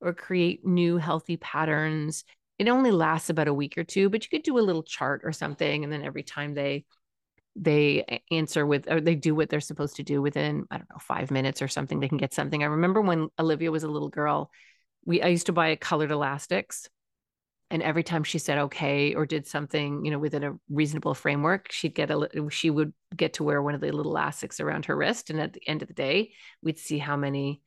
or 0.00 0.12
create 0.12 0.64
new 0.64 0.96
healthy 0.96 1.36
patterns 1.36 2.24
it 2.58 2.68
only 2.68 2.90
lasts 2.90 3.28
about 3.28 3.48
a 3.48 3.54
week 3.54 3.76
or 3.76 3.84
two 3.84 4.08
but 4.08 4.24
you 4.24 4.30
could 4.30 4.44
do 4.44 4.58
a 4.58 4.60
little 4.60 4.82
chart 4.82 5.22
or 5.24 5.32
something 5.32 5.84
and 5.84 5.92
then 5.92 6.02
every 6.02 6.22
time 6.22 6.54
they 6.54 6.84
they 7.56 8.22
answer 8.30 8.66
with 8.66 8.90
or 8.90 9.00
they 9.00 9.14
do 9.14 9.34
what 9.34 9.48
they're 9.48 9.60
supposed 9.60 9.96
to 9.96 10.02
do 10.02 10.20
within 10.20 10.64
i 10.70 10.76
don't 10.76 10.90
know 10.90 10.98
5 11.00 11.30
minutes 11.30 11.62
or 11.62 11.68
something 11.68 12.00
they 12.00 12.08
can 12.08 12.18
get 12.18 12.34
something. 12.34 12.62
I 12.62 12.66
remember 12.66 13.00
when 13.00 13.28
olivia 13.38 13.70
was 13.70 13.82
a 13.82 13.88
little 13.88 14.10
girl 14.10 14.50
we 15.04 15.22
i 15.22 15.28
used 15.28 15.46
to 15.46 15.52
buy 15.52 15.74
colored 15.76 16.10
elastics 16.10 16.88
and 17.70 17.82
every 17.82 18.02
time 18.02 18.22
she 18.22 18.38
said 18.38 18.58
okay 18.58 19.14
or 19.14 19.26
did 19.26 19.46
something 19.46 20.04
you 20.04 20.10
know 20.10 20.18
within 20.18 20.44
a 20.44 20.54
reasonable 20.68 21.14
framework 21.14 21.70
she'd 21.72 21.94
get 21.94 22.10
a 22.10 22.28
she 22.50 22.70
would 22.70 22.92
get 23.16 23.34
to 23.34 23.44
wear 23.44 23.62
one 23.62 23.74
of 23.74 23.80
the 23.80 23.90
little 23.90 24.12
elastics 24.12 24.60
around 24.60 24.84
her 24.84 24.96
wrist 24.96 25.30
and 25.30 25.40
at 25.40 25.52
the 25.52 25.68
end 25.68 25.82
of 25.82 25.88
the 25.88 25.94
day 25.94 26.32
we'd 26.62 26.78
see 26.78 26.98
how 26.98 27.16
many 27.16 27.60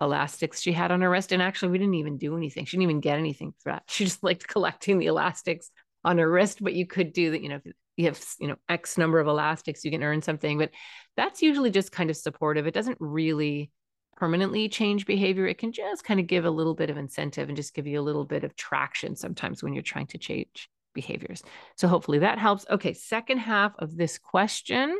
elastics 0.00 0.60
she 0.60 0.72
had 0.72 0.90
on 0.90 1.00
her 1.00 1.10
wrist 1.10 1.32
and 1.32 1.42
actually 1.42 1.70
we 1.70 1.78
didn't 1.78 1.94
even 1.94 2.18
do 2.18 2.36
anything. 2.36 2.64
She 2.64 2.76
didn't 2.76 2.90
even 2.90 3.00
get 3.00 3.18
anything 3.18 3.54
for 3.58 3.72
that. 3.72 3.84
She 3.88 4.04
just 4.04 4.22
liked 4.22 4.46
collecting 4.48 4.98
the 4.98 5.06
elastics 5.06 5.70
on 6.04 6.18
her 6.18 6.30
wrist 6.30 6.62
but 6.62 6.74
you 6.74 6.86
could 6.86 7.12
do 7.12 7.32
that 7.32 7.42
you 7.42 7.48
know 7.48 7.56
if 7.56 7.72
you 7.96 8.04
have 8.04 8.22
you 8.38 8.46
know 8.46 8.56
x 8.68 8.96
number 8.98 9.18
of 9.18 9.26
elastics 9.26 9.84
you 9.84 9.90
can 9.90 10.04
earn 10.04 10.22
something 10.22 10.58
but 10.58 10.70
that's 11.16 11.42
usually 11.42 11.70
just 11.70 11.92
kind 11.92 12.10
of 12.10 12.16
supportive. 12.16 12.66
It 12.66 12.74
doesn't 12.74 12.98
really 13.00 13.70
permanently 14.16 14.68
change 14.68 15.06
behavior, 15.06 15.46
it 15.46 15.58
can 15.58 15.72
just 15.72 16.04
kind 16.04 16.18
of 16.18 16.26
give 16.26 16.44
a 16.44 16.50
little 16.50 16.74
bit 16.74 16.90
of 16.90 16.96
incentive 16.96 17.48
and 17.48 17.56
just 17.56 17.74
give 17.74 17.86
you 17.86 18.00
a 18.00 18.02
little 18.02 18.24
bit 18.24 18.44
of 18.44 18.56
traction 18.56 19.14
sometimes 19.14 19.62
when 19.62 19.74
you're 19.74 19.82
trying 19.82 20.06
to 20.08 20.18
change 20.18 20.70
behaviors. 20.94 21.42
So 21.76 21.86
hopefully 21.86 22.20
that 22.20 22.38
helps. 22.38 22.66
Okay, 22.70 22.94
second 22.94 23.38
half 23.38 23.72
of 23.78 23.96
this 23.96 24.18
question 24.18 24.98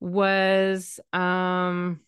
was 0.00 0.98
um 1.12 2.00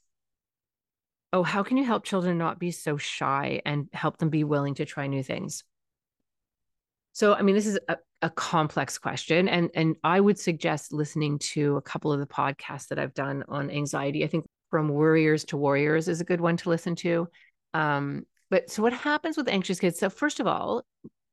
oh, 1.33 1.43
how 1.43 1.63
can 1.63 1.77
you 1.77 1.85
help 1.85 2.05
children 2.05 2.39
not 2.39 2.59
be 2.59 2.71
so 2.71 2.97
shy 2.97 3.61
and 3.65 3.89
help 3.93 4.19
them 4.19 4.29
be 4.29 4.45
willing 4.45 4.75
to 4.75 4.85
try 4.85 5.07
new 5.07 5.23
things? 5.23 5.65
So, 7.15 7.35
I 7.35 7.43
mean, 7.43 7.55
this 7.55 7.67
is 7.67 7.79
a, 7.89 7.97
a, 8.23 8.31
complex 8.31 8.97
question, 8.97 9.47
and 9.47 9.71
and 9.75 9.97
I 10.03 10.19
would 10.19 10.39
suggest 10.39 10.95
listening 10.95 11.39
to 11.41 11.77
a 11.77 11.83
couple 11.83 12.11
of 12.11 12.21
the 12.21 12.27
podcasts 12.27 12.89
that 12.89 12.99
I've 12.99 13.13
done 13.13 13.45
on 13.49 13.71
anxiety. 13.71 14.25
I 14.25 14.29
think 14.29 14.47
from 14.73 14.89
worriers 14.89 15.45
to 15.45 15.59
warriors 15.59 16.09
is 16.09 16.23
a 16.23 16.25
good 16.25 16.41
one 16.41 16.57
to 16.57 16.71
listen 16.71 16.97
to. 16.97 17.29
Um, 17.75 18.25
but 18.51 18.71
so, 18.71 18.83
what 18.83 18.95
happens 18.95 19.37
with 19.37 19.49
anxious 19.49 19.79
kids? 19.79 19.99
So, 19.99 20.09
first 20.09 20.41
of 20.41 20.47
all, 20.47 20.83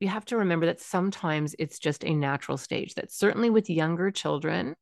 you 0.01 0.09
have 0.09 0.25
to 0.25 0.37
remember 0.37 0.65
that 0.65 0.81
sometimes 0.81 1.55
it's 1.57 1.79
just 1.79 2.03
a 2.03 2.13
natural 2.13 2.57
stage. 2.57 2.95
That 2.95 3.13
certainly 3.13 3.49
with 3.49 3.69
younger 3.69 4.11
children, 4.11 4.75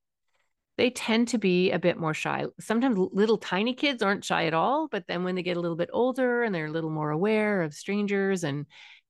they 0.78 0.90
tend 0.90 1.28
to 1.30 1.38
be 1.38 1.70
a 1.70 1.78
bit 1.78 2.00
more 2.00 2.16
shy. 2.16 2.46
Sometimes 2.60 2.98
little 3.12 3.38
tiny 3.38 3.76
kids 3.76 4.02
aren't 4.02 4.26
shy 4.26 4.48
at 4.48 4.56
all, 4.56 4.88
but 4.88 5.06
then 5.08 5.24
when 5.24 5.36
they 5.36 5.44
get 5.44 5.58
a 5.58 5.60
little 5.60 5.78
bit 5.78 5.92
older 5.94 6.42
and 6.42 6.54
they're 6.54 6.66
a 6.66 6.72
little 6.72 6.90
more 6.90 7.12
aware 7.12 7.62
of 7.62 7.76
strangers 7.76 8.44
and 8.44 8.66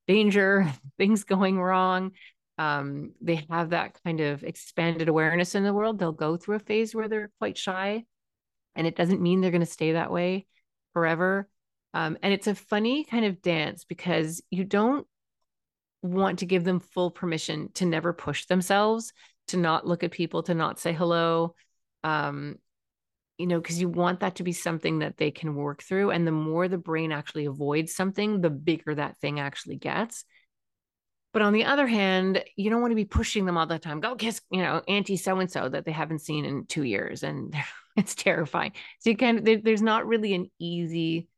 danger, 0.06 0.70
things 0.98 1.24
going 1.24 1.58
wrong, 1.58 2.12
um, 2.58 3.12
they 3.22 3.46
have 3.48 3.70
that 3.70 3.96
kind 4.04 4.20
of 4.20 4.44
expanded 4.44 5.08
awareness 5.08 5.54
in 5.54 5.64
the 5.64 5.72
world. 5.72 5.98
They'll 5.98 6.12
go 6.12 6.36
through 6.36 6.56
a 6.56 6.60
phase 6.60 6.94
where 6.94 7.08
they're 7.08 7.30
quite 7.38 7.56
shy, 7.56 8.04
and 8.78 8.86
it 8.86 8.96
doesn't 8.96 9.20
mean 9.20 9.40
they're 9.40 9.50
going 9.50 9.60
to 9.60 9.66
stay 9.66 9.92
that 9.92 10.10
way 10.10 10.46
forever. 10.94 11.48
Um, 11.92 12.16
and 12.22 12.32
it's 12.32 12.46
a 12.46 12.54
funny 12.54 13.04
kind 13.04 13.24
of 13.24 13.42
dance 13.42 13.84
because 13.84 14.40
you 14.50 14.64
don't 14.64 15.06
want 16.00 16.38
to 16.38 16.46
give 16.46 16.62
them 16.62 16.78
full 16.78 17.10
permission 17.10 17.70
to 17.74 17.84
never 17.84 18.12
push 18.12 18.46
themselves 18.46 19.12
to 19.48 19.56
not 19.56 19.86
look 19.86 20.04
at 20.04 20.12
people, 20.12 20.42
to 20.44 20.54
not 20.54 20.78
say 20.78 20.92
hello. 20.92 21.54
Um, 22.04 22.56
you 23.36 23.46
know, 23.46 23.60
because 23.60 23.80
you 23.80 23.88
want 23.88 24.20
that 24.20 24.36
to 24.36 24.42
be 24.42 24.52
something 24.52 25.00
that 25.00 25.16
they 25.16 25.30
can 25.30 25.54
work 25.54 25.82
through. 25.82 26.10
And 26.10 26.26
the 26.26 26.32
more 26.32 26.68
the 26.68 26.78
brain 26.78 27.12
actually 27.12 27.46
avoids 27.46 27.94
something, 27.94 28.40
the 28.40 28.50
bigger 28.50 28.94
that 28.94 29.18
thing 29.20 29.40
actually 29.40 29.76
gets. 29.76 30.24
But 31.32 31.42
on 31.42 31.52
the 31.52 31.64
other 31.64 31.86
hand, 31.86 32.42
you 32.56 32.70
don't 32.70 32.80
want 32.80 32.90
to 32.90 32.96
be 32.96 33.04
pushing 33.04 33.44
them 33.44 33.58
all 33.58 33.66
the 33.66 33.78
time. 33.78 34.00
Go 34.00 34.16
kiss, 34.16 34.40
you 34.50 34.62
know, 34.62 34.82
Auntie 34.88 35.16
so 35.16 35.38
and 35.40 35.50
so 35.50 35.68
that 35.68 35.84
they 35.84 35.92
haven't 35.92 36.20
seen 36.20 36.44
in 36.44 36.66
two 36.66 36.84
years, 36.84 37.22
and 37.22 37.54
it's 37.96 38.14
terrifying. 38.14 38.72
So 39.00 39.10
you 39.10 39.16
can 39.16 39.44
there, 39.44 39.60
there's 39.62 39.82
not 39.82 40.06
really 40.06 40.34
an 40.34 40.50
easy 40.58 41.28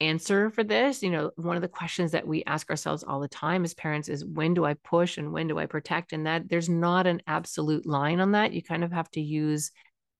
answer 0.00 0.50
for 0.50 0.62
this 0.62 1.02
you 1.02 1.10
know 1.10 1.30
one 1.36 1.56
of 1.56 1.62
the 1.62 1.68
questions 1.68 2.12
that 2.12 2.26
we 2.26 2.44
ask 2.44 2.68
ourselves 2.68 3.02
all 3.02 3.18
the 3.18 3.28
time 3.28 3.64
as 3.64 3.72
parents 3.72 4.10
is 4.10 4.24
when 4.24 4.52
do 4.52 4.64
i 4.64 4.74
push 4.74 5.16
and 5.16 5.32
when 5.32 5.46
do 5.46 5.58
i 5.58 5.64
protect 5.64 6.12
and 6.12 6.26
that 6.26 6.48
there's 6.50 6.68
not 6.68 7.06
an 7.06 7.22
absolute 7.26 7.86
line 7.86 8.20
on 8.20 8.32
that 8.32 8.52
you 8.52 8.62
kind 8.62 8.84
of 8.84 8.92
have 8.92 9.10
to 9.10 9.22
use 9.22 9.70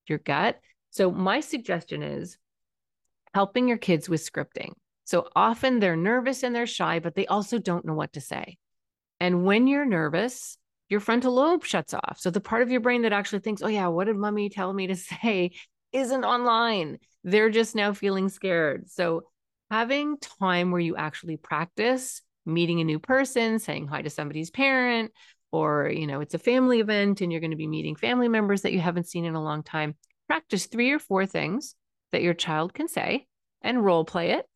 your 0.07 0.19
gut 0.19 0.59
so 0.91 1.11
my 1.11 1.41
suggestion 1.41 2.03
is 2.03 2.39
helping 3.35 3.69
your 3.69 3.77
kids 3.77 4.09
with 4.09 4.25
scripting 4.25 4.73
so 5.05 5.29
often 5.37 5.79
they're 5.79 5.95
nervous 5.95 6.43
and 6.43 6.55
they're 6.55 6.67
shy 6.67 6.99
but 6.99 7.15
they 7.15 7.27
also 7.27 7.59
don't 7.59 7.85
know 7.85 7.95
what 7.95 8.15
to 8.15 8.21
say 8.21 8.57
and 9.21 9.45
when 9.45 9.67
you're 9.67 9.87
nervous 9.87 10.59
your 10.89 11.01
frontal 11.01 11.35
lobe 11.35 11.65
shuts 11.65 11.95
off 11.95 12.17
so 12.19 12.31
the 12.31 12.41
part 12.41 12.63
of 12.63 12.71
your 12.71 12.81
brain 12.81 13.03
that 13.03 13.13
actually 13.13 13.41
thinks 13.41 13.63
oh 13.63 13.69
yeah 13.69 13.89
what 13.89 14.05
did 14.07 14.17
mommy 14.17 14.49
tell 14.49 14.73
me 14.73 14.87
to 14.87 14.97
say 15.23 15.51
isn't 15.93 16.25
online 16.25 16.99
they're 17.25 17.51
just 17.51 17.75
now 17.75 17.93
feeling 17.93 18.29
scared 18.29 18.89
so 18.91 19.23
having 19.71 20.17
time 20.19 20.71
where 20.71 20.81
you 20.81 20.97
actually 20.97 21.37
practice 21.37 22.23
meeting 22.47 22.81
a 22.81 22.85
new 22.85 22.99
person, 22.99 23.59
saying 23.59 23.89
hi 23.89 24.03
to 24.03 24.11
somebody's 24.11 24.51
parent, 24.51 25.13
or, 25.51 25.91
you 25.93 26.07
know, 26.07 26.21
it's 26.21 26.35
a 26.35 26.39
family 26.39 26.81
event 26.81 27.21
and 27.21 27.31
you're 27.31 27.41
going 27.41 27.51
to 27.51 27.57
be 27.57 27.67
meeting 27.67 27.97
family 27.97 28.29
members 28.29 28.63
that 28.63 28.73
you 28.73 28.81
haven't 28.81 29.09
seen 29.09 29.25
in 29.25 29.35
a 29.35 29.43
long 29.43 29.63
time. 29.63 29.95
Practice 30.29 30.67
three 30.67 30.93
or 30.93 30.99
four 30.99 31.27
things 31.27 31.75
that 32.13 32.23
your 32.23 32.35
child 32.35 32.73
can 32.73 32.89
say 32.89 33.27
and 33.63 33.85
role 33.85 34.05
play 34.05 34.33
it. 34.33 34.47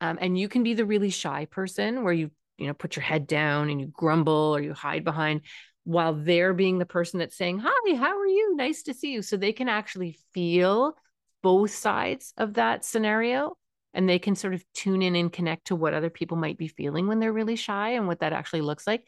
Um, 0.00 0.18
and 0.20 0.38
you 0.38 0.48
can 0.48 0.62
be 0.62 0.74
the 0.74 0.86
really 0.86 1.10
shy 1.10 1.46
person 1.46 2.04
where 2.04 2.12
you, 2.12 2.30
you 2.58 2.66
know, 2.66 2.74
put 2.74 2.96
your 2.96 3.02
head 3.02 3.26
down 3.26 3.70
and 3.70 3.80
you 3.80 3.86
grumble 3.86 4.54
or 4.54 4.60
you 4.60 4.74
hide 4.74 5.04
behind 5.04 5.42
while 5.84 6.14
they're 6.14 6.54
being 6.54 6.78
the 6.78 6.86
person 6.86 7.18
that's 7.18 7.36
saying, 7.36 7.60
Hi, 7.62 7.94
how 7.96 8.18
are 8.18 8.26
you? 8.26 8.56
Nice 8.56 8.84
to 8.84 8.94
see 8.94 9.12
you. 9.12 9.22
So 9.22 9.36
they 9.36 9.52
can 9.52 9.68
actually 9.68 10.18
feel 10.32 10.94
both 11.42 11.72
sides 11.72 12.32
of 12.38 12.54
that 12.54 12.84
scenario 12.84 13.56
and 13.92 14.08
they 14.08 14.18
can 14.18 14.34
sort 14.34 14.54
of 14.54 14.64
tune 14.74 15.02
in 15.02 15.14
and 15.14 15.32
connect 15.32 15.66
to 15.66 15.76
what 15.76 15.94
other 15.94 16.10
people 16.10 16.36
might 16.36 16.58
be 16.58 16.68
feeling 16.68 17.06
when 17.06 17.20
they're 17.20 17.32
really 17.32 17.56
shy 17.56 17.90
and 17.90 18.06
what 18.06 18.20
that 18.20 18.32
actually 18.32 18.62
looks 18.62 18.86
like 18.86 19.04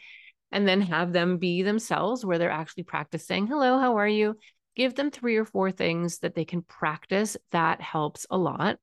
and 0.53 0.67
then 0.67 0.81
have 0.81 1.13
them 1.13 1.39
be 1.39 1.63
themselves 1.63 2.25
where 2.25 2.39
they're 2.39 2.51
actually 2.51 2.85
practicing 2.85 3.47
hello 3.47 3.79
how 3.79 3.97
are 3.97 4.09
you 4.09 4.37
give 4.77 4.95
them 4.95 5.11
three 5.11 5.37
or 5.37 5.45
four 5.45 5.71
things 5.71 6.19
that 6.19 6.35
they 6.35 6.45
can 6.45 6.63
practice 6.63 7.37
that 7.51 7.81
helps 7.81 8.27
a 8.31 8.39
lot 8.39 8.79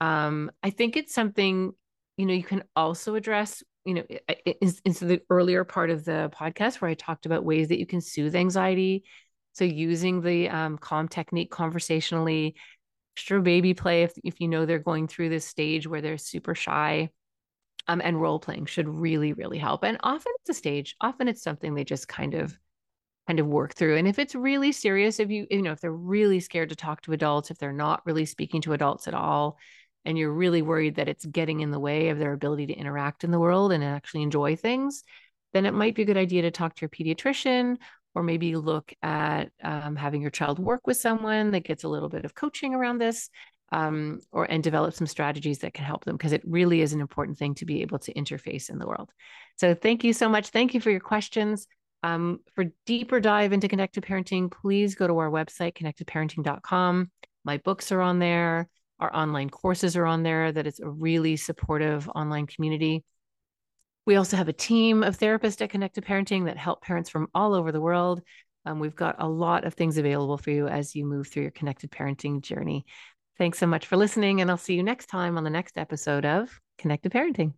um, 0.00 0.50
i 0.62 0.70
think 0.70 0.96
it's 0.96 1.14
something 1.14 1.72
you 2.16 2.26
know 2.26 2.34
you 2.34 2.42
can 2.42 2.64
also 2.74 3.14
address 3.14 3.62
you 3.84 3.94
know 3.94 4.04
into 4.84 5.04
the 5.04 5.20
earlier 5.30 5.64
part 5.64 5.90
of 5.90 6.04
the 6.04 6.30
podcast 6.34 6.80
where 6.80 6.90
i 6.90 6.94
talked 6.94 7.26
about 7.26 7.44
ways 7.44 7.68
that 7.68 7.78
you 7.78 7.86
can 7.86 8.00
soothe 8.00 8.34
anxiety. 8.34 9.04
So 9.52 9.64
using 9.64 10.20
the 10.20 10.50
um, 10.50 10.76
calm 10.76 11.08
technique 11.08 11.50
conversationally 11.50 12.56
extra 13.14 13.40
baby 13.40 13.72
play 13.72 14.02
if, 14.02 14.12
if 14.22 14.38
you 14.38 14.48
know 14.48 14.66
they're 14.66 14.78
going 14.78 15.08
through 15.08 15.30
this 15.30 15.46
stage 15.46 15.86
where 15.86 16.02
they're 16.02 16.18
super 16.18 16.54
shy 16.54 17.08
um, 17.88 18.02
and 18.04 18.20
role 18.20 18.38
playing 18.38 18.66
should 18.66 18.88
really 18.88 19.32
really 19.32 19.58
help. 19.58 19.84
And 19.84 19.96
often 20.02 20.32
it's 20.40 20.50
a 20.50 20.54
stage 20.54 20.96
often 21.00 21.28
it's 21.28 21.42
something 21.42 21.74
they 21.74 21.84
just 21.84 22.08
kind 22.08 22.34
of 22.34 22.58
kind 23.26 23.40
of 23.40 23.46
work 23.46 23.74
through. 23.74 23.96
And 23.96 24.06
if 24.06 24.18
it's 24.18 24.34
really 24.34 24.72
serious 24.72 25.20
if 25.20 25.30
you 25.30 25.46
you 25.50 25.62
know 25.62 25.72
if 25.72 25.80
they're 25.80 25.90
really 25.92 26.40
scared 26.40 26.70
to 26.70 26.76
talk 26.76 27.02
to 27.02 27.12
adults 27.12 27.50
if 27.50 27.58
they're 27.58 27.72
not 27.72 28.04
really 28.04 28.26
speaking 28.26 28.60
to 28.62 28.72
adults 28.72 29.08
at 29.08 29.14
all 29.14 29.58
and 30.06 30.16
you're 30.16 30.32
really 30.32 30.62
worried 30.62 30.94
that 30.94 31.08
it's 31.08 31.26
getting 31.26 31.60
in 31.60 31.70
the 31.70 31.80
way 31.80 32.08
of 32.08 32.18
their 32.18 32.32
ability 32.32 32.66
to 32.66 32.74
interact 32.74 33.24
in 33.24 33.30
the 33.30 33.40
world 33.40 33.72
and 33.72 33.84
actually 33.84 34.22
enjoy 34.22 34.56
things 34.56 35.02
then 35.52 35.66
it 35.66 35.74
might 35.74 35.94
be 35.94 36.02
a 36.02 36.06
good 36.06 36.16
idea 36.16 36.42
to 36.42 36.50
talk 36.50 36.74
to 36.74 36.82
your 36.82 36.88
pediatrician 36.90 37.76
or 38.14 38.22
maybe 38.22 38.56
look 38.56 38.92
at 39.02 39.50
um, 39.62 39.96
having 39.96 40.20
your 40.20 40.30
child 40.30 40.58
work 40.58 40.86
with 40.86 40.96
someone 40.96 41.50
that 41.50 41.64
gets 41.64 41.84
a 41.84 41.88
little 41.88 42.08
bit 42.08 42.24
of 42.24 42.34
coaching 42.34 42.74
around 42.74 42.98
this 42.98 43.30
um, 43.72 44.20
or 44.32 44.44
and 44.44 44.62
develop 44.62 44.94
some 44.94 45.06
strategies 45.06 45.58
that 45.58 45.74
can 45.74 45.84
help 45.84 46.04
them 46.04 46.16
because 46.16 46.32
it 46.32 46.42
really 46.46 46.80
is 46.80 46.92
an 46.92 47.00
important 47.00 47.36
thing 47.36 47.54
to 47.54 47.64
be 47.64 47.82
able 47.82 47.98
to 47.98 48.12
interface 48.14 48.70
in 48.70 48.78
the 48.78 48.86
world. 48.86 49.10
So 49.56 49.74
thank 49.74 50.04
you 50.04 50.12
so 50.12 50.28
much. 50.28 50.48
Thank 50.50 50.74
you 50.74 50.80
for 50.80 50.90
your 50.90 51.00
questions. 51.00 51.66
Um, 52.02 52.40
for 52.54 52.66
deeper 52.84 53.18
dive 53.18 53.52
into 53.52 53.68
connected 53.68 54.04
parenting 54.04 54.52
please 54.52 54.94
go 54.94 55.06
to 55.06 55.18
our 55.18 55.30
website 55.30 55.74
connectedparenting.com 55.76 57.10
my 57.42 57.56
books 57.56 57.90
are 57.90 58.02
on 58.02 58.18
there 58.18 58.68
our 59.00 59.14
online 59.14 59.50
courses 59.50 59.96
are 59.96 60.06
on 60.06 60.22
there 60.22 60.52
that 60.52 60.66
it's 60.66 60.80
a 60.80 60.88
really 60.88 61.36
supportive 61.36 62.08
online 62.10 62.46
community 62.46 63.04
we 64.06 64.14
also 64.14 64.36
have 64.36 64.48
a 64.48 64.52
team 64.52 65.02
of 65.02 65.18
therapists 65.18 65.60
at 65.60 65.70
Connected 65.70 66.04
Parenting 66.04 66.44
that 66.44 66.56
help 66.56 66.80
parents 66.80 67.10
from 67.10 67.26
all 67.34 67.54
over 67.54 67.72
the 67.72 67.80
world. 67.80 68.22
Um, 68.64 68.78
we've 68.78 68.94
got 68.94 69.16
a 69.18 69.28
lot 69.28 69.64
of 69.64 69.74
things 69.74 69.98
available 69.98 70.38
for 70.38 70.50
you 70.50 70.68
as 70.68 70.94
you 70.94 71.04
move 71.04 71.26
through 71.26 71.42
your 71.42 71.50
connected 71.50 71.90
parenting 71.90 72.40
journey. 72.40 72.86
Thanks 73.36 73.58
so 73.58 73.66
much 73.66 73.86
for 73.86 73.96
listening, 73.96 74.40
and 74.40 74.50
I'll 74.50 74.56
see 74.56 74.74
you 74.74 74.82
next 74.82 75.06
time 75.06 75.36
on 75.36 75.44
the 75.44 75.50
next 75.50 75.76
episode 75.76 76.24
of 76.24 76.60
Connected 76.78 77.12
Parenting. 77.12 77.52